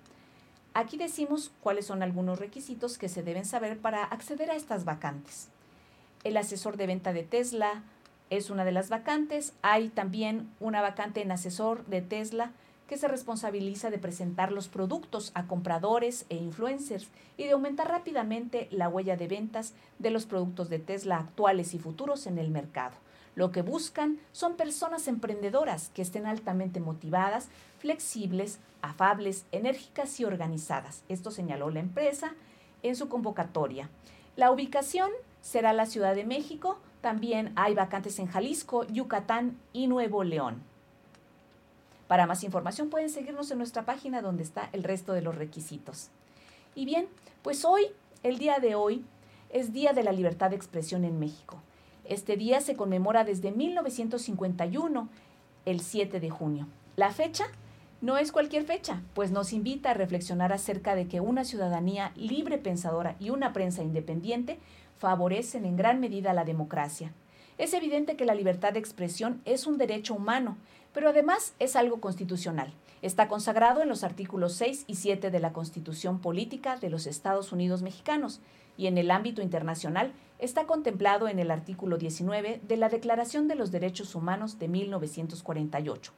Aquí 0.73 0.97
decimos 0.97 1.49
cuáles 1.62 1.86
son 1.86 2.03
algunos 2.03 2.39
requisitos 2.39 2.97
que 2.97 3.07
se 3.07 3.23
deben 3.23 3.45
saber 3.45 3.77
para 3.77 4.03
acceder 4.03 4.51
a 4.51 4.55
estas 4.55 4.83
vacantes. 4.83 5.47
El 6.25 6.36
asesor 6.36 6.75
de 6.75 6.88
venta 6.88 7.13
de 7.13 7.23
Tesla 7.23 7.83
es 8.29 8.49
una 8.49 8.65
de 8.65 8.73
las 8.73 8.89
vacantes. 8.89 9.53
Hay 9.62 9.88
también 9.88 10.49
una 10.59 10.81
vacante 10.81 11.21
en 11.21 11.31
asesor 11.31 11.86
de 11.86 12.01
Tesla 12.01 12.51
que 12.88 12.98
se 12.98 13.08
responsabiliza 13.08 13.89
de 13.89 13.98
presentar 13.98 14.52
los 14.52 14.67
productos 14.67 15.32
a 15.36 15.48
compradores 15.48 16.26
e 16.30 16.36
influencers 16.36 17.08
y 17.38 17.46
de 17.46 17.52
aumentar 17.52 17.89
rápidamente 17.89 18.67
la 18.72 18.89
huella 18.89 19.17
de 19.17 19.28
ventas 19.28 19.74
de 20.00 20.12
los 20.12 20.26
productos 20.26 20.69
de 20.69 20.80
Tesla 20.80 21.17
actuales 21.17 21.74
y 21.74 21.80
futuros 21.80 22.28
en 22.28 22.38
el 22.38 22.52
mercado. 22.52 22.96
Lo 23.36 23.52
que 23.52 23.63
buscan 23.63 24.19
son 24.32 24.56
personas 24.56 25.08
emprendedoras 25.08 25.89
que 25.89 26.04
estén 26.04 26.28
altamente 26.28 26.80
motivadas, 26.80 27.50
flexibles, 27.80 28.60
afables, 28.82 29.46
enérgicas 29.52 30.19
y 30.19 30.26
organizadas. 30.26 31.04
Esto 31.10 31.32
señaló 31.32 31.69
la 31.72 31.80
empresa 31.80 32.36
en 32.84 32.96
su 32.96 33.10
convocatoria. 33.10 33.89
La 34.36 34.52
ubicación 34.52 35.10
será 35.41 35.74
la 35.74 35.88
Ciudad 35.88 36.13
de 36.13 36.26
México. 36.26 36.78
También 37.02 37.54
hay 37.56 37.74
vacantes 37.74 38.19
en 38.19 38.28
Jalisco, 38.28 38.86
Yucatán 38.88 39.58
y 39.74 39.88
Nuevo 39.88 40.24
León. 40.24 40.72
Para 42.13 42.28
más 42.28 42.43
información 42.43 42.91
pueden 42.91 43.10
seguirnos 43.10 43.49
en 43.49 43.58
nuestra 43.58 43.86
página 43.86 44.21
donde 44.21 44.43
está 44.43 44.69
el 44.71 44.84
resto 44.84 45.13
de 45.13 45.23
los 45.23 45.34
requisitos. 45.34 46.12
Y 46.76 46.86
bien, 46.86 47.08
pues 47.41 47.65
hoy, 47.65 47.88
el 48.21 48.38
día 48.38 48.60
de 48.60 48.76
hoy, 48.76 49.04
es 49.49 49.73
Día 49.73 49.93
de 49.93 50.04
la 50.04 50.12
Libertad 50.12 50.52
de 50.52 50.56
Expresión 50.56 51.06
en 51.06 51.17
México. 51.17 51.58
Este 52.06 52.38
día 52.38 52.62
se 52.62 52.76
conmemora 52.76 53.23
desde 53.23 53.52
1951, 53.52 55.10
el 55.65 55.80
7 55.80 56.19
de 56.19 56.30
junio. 56.30 56.67
La 56.97 57.10
fecha 57.10 57.45
no 57.99 58.19
es 58.19 58.32
cualquier 58.32 58.63
fecha, 58.63 59.02
pues 59.15 59.32
nos 59.32 59.52
invita 59.52 59.89
a 59.89 59.95
reflexionar 59.95 60.54
acerca 60.54 60.93
de 60.93 61.08
que 61.08 61.19
una 61.19 61.43
ciudadanía 61.43 62.12
libre 62.15 62.60
pensadora 62.60 63.15
y 63.19 63.32
una 63.32 63.54
prensa 63.54 63.82
independiente 63.82 64.60
favorecen 64.99 65.65
en 65.65 65.78
gran 65.78 65.99
medida 65.99 66.34
la 66.34 66.45
democracia. 66.45 67.12
Es 67.58 67.73
evidente 67.73 68.15
que 68.15 68.26
la 68.26 68.36
libertad 68.36 68.73
de 68.73 68.80
expresión 68.80 69.41
es 69.45 69.65
un 69.65 69.80
derecho 69.80 70.13
humano, 70.15 70.58
pero 70.93 71.10
además 71.10 71.53
es 71.60 71.75
algo 71.75 71.99
constitucional. 71.99 72.73
Está 73.01 73.27
consagrado 73.27 73.82
en 73.82 73.89
los 73.89 74.03
artículos 74.03 74.53
6 74.53 74.86
y 74.88 74.95
7 74.95 75.29
de 75.32 75.39
la 75.39 75.51
Constitución 75.51 76.19
Política 76.19 76.77
de 76.77 76.89
los 76.89 77.06
Estados 77.06 77.51
Unidos 77.51 77.82
Mexicanos 77.82 78.39
y 78.77 78.88
en 78.88 78.97
el 78.97 79.12
ámbito 79.12 79.41
internacional 79.41 80.13
está 80.39 80.65
contemplado 80.65 81.27
en 81.27 81.39
el 81.39 81.51
artículo 81.51 81.97
19 81.97 82.62
de 82.67 82.77
la 82.77 82.89
Declaración 82.89 83.47
de 83.47 83.56
los 83.56 83.71
Derechos 83.71 84.15
Humanos 84.15 84.60
de 84.60 84.67
1948. 84.67 86.12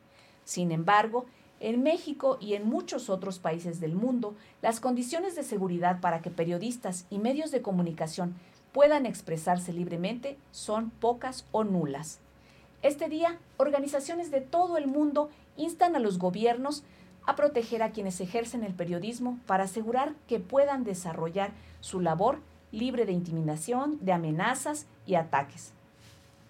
Sin 0.44 0.72
embargo, 0.72 1.26
en 1.60 1.84
México 1.84 2.38
y 2.42 2.54
en 2.54 2.68
muchos 2.68 3.10
otros 3.10 3.40
países 3.40 3.80
del 3.80 3.96
mundo, 3.96 4.36
las 4.62 4.80
condiciones 4.80 5.36
de 5.36 5.44
seguridad 5.44 6.02
para 6.02 6.22
que 6.22 6.30
periodistas 6.30 7.06
y 7.10 7.18
medios 7.18 7.52
de 7.52 7.62
comunicación 7.62 8.36
puedan 8.74 9.06
expresarse 9.06 9.72
libremente 9.72 10.38
son 10.52 10.90
pocas 10.90 11.46
o 11.52 11.64
nulas. 11.64 12.20
Este 12.86 13.10
día, 13.10 13.40
organizaciones 13.58 14.30
de 14.30 14.42
todo 14.42 14.78
el 14.78 14.86
mundo 14.86 15.32
instan 15.58 15.96
a 15.96 16.00
los 16.00 16.20
gobiernos 16.20 16.84
a 17.26 17.36
proteger 17.36 17.82
a 17.82 17.90
quienes 17.90 18.22
ejercen 18.22 18.64
el 18.64 18.76
periodismo 18.76 19.40
para 19.48 19.64
asegurar 19.64 20.14
que 20.28 20.40
puedan 20.40 20.84
desarrollar 20.84 21.50
su 21.80 22.00
labor 22.00 22.42
libre 22.72 23.08
de 23.08 23.12
intimidación, 23.12 23.98
de 24.06 24.12
amenazas 24.12 24.86
y 25.08 25.16
ataques. 25.16 25.72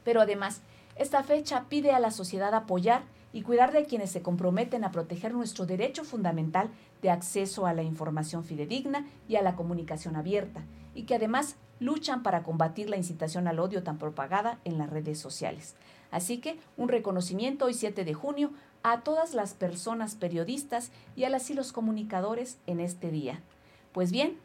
Pero 0.03 0.19
además, 0.19 0.59
esta 0.97 1.23
fecha 1.23 1.67
pide 1.69 1.91
a 1.91 2.01
la 2.01 2.11
sociedad 2.11 2.53
apoyar 2.53 3.03
y 3.31 3.41
cuidar 3.41 3.71
de 3.71 3.85
quienes 3.85 4.11
se 4.11 4.21
comprometen 4.21 4.83
a 4.83 4.91
proteger 4.91 5.33
nuestro 5.33 5.65
derecho 5.65 6.03
fundamental 6.03 6.67
de 7.01 7.11
acceso 7.11 7.65
a 7.65 7.73
la 7.73 7.83
información 7.83 8.43
fidedigna 8.43 9.07
y 9.29 9.37
a 9.37 9.41
la 9.41 9.55
comunicación 9.55 10.17
abierta, 10.17 10.65
y 10.93 11.03
que 11.03 11.15
además 11.15 11.55
luchan 11.79 12.23
para 12.23 12.43
combatir 12.43 12.89
la 12.89 12.97
incitación 12.97 13.47
al 13.47 13.59
odio 13.59 13.83
tan 13.83 13.97
propagada 13.97 14.59
en 14.65 14.77
las 14.77 14.89
redes 14.89 15.17
sociales. 15.17 15.75
Así 16.11 16.37
que 16.37 16.57
un 16.77 16.89
reconocimiento 16.89 17.65
hoy 17.65 17.73
7 17.73 18.03
de 18.05 18.13
junio 18.13 18.51
a 18.83 19.01
todas 19.01 19.33
las 19.33 19.53
personas 19.53 20.15
periodistas 20.15 20.91
y 21.15 21.23
a 21.23 21.29
las 21.29 21.49
y 21.49 21.53
los 21.53 21.71
comunicadores 21.71 22.57
en 22.67 22.79
este 22.79 23.11
día. 23.11 23.41
Pues 23.93 24.11
bien, 24.11 24.37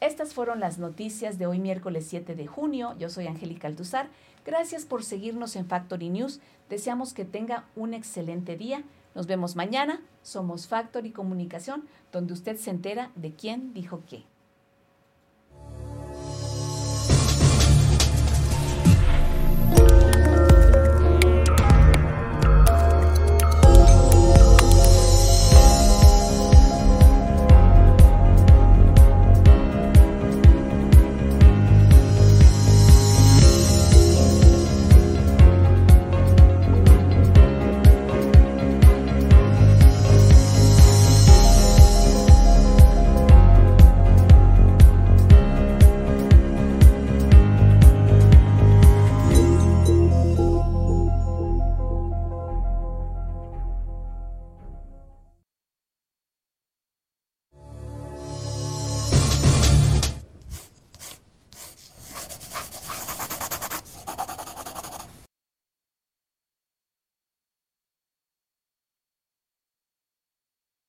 estas 0.00 0.34
fueron 0.34 0.60
las 0.60 0.78
noticias 0.78 1.38
de 1.38 1.46
hoy 1.46 1.58
miércoles 1.58 2.06
7 2.08 2.34
de 2.34 2.46
junio. 2.46 2.94
Yo 2.98 3.08
soy 3.08 3.26
Angélica 3.26 3.68
Altuzar. 3.68 4.08
Gracias 4.44 4.84
por 4.84 5.02
seguirnos 5.02 5.56
en 5.56 5.66
Factory 5.66 6.10
News. 6.10 6.40
Deseamos 6.68 7.14
que 7.14 7.24
tenga 7.24 7.64
un 7.74 7.94
excelente 7.94 8.56
día. 8.56 8.84
Nos 9.14 9.26
vemos 9.26 9.56
mañana. 9.56 10.02
Somos 10.22 10.68
Factory 10.68 11.12
Comunicación, 11.12 11.84
donde 12.12 12.34
usted 12.34 12.58
se 12.58 12.70
entera 12.70 13.10
de 13.14 13.32
quién 13.32 13.72
dijo 13.72 14.02
qué. 14.06 14.24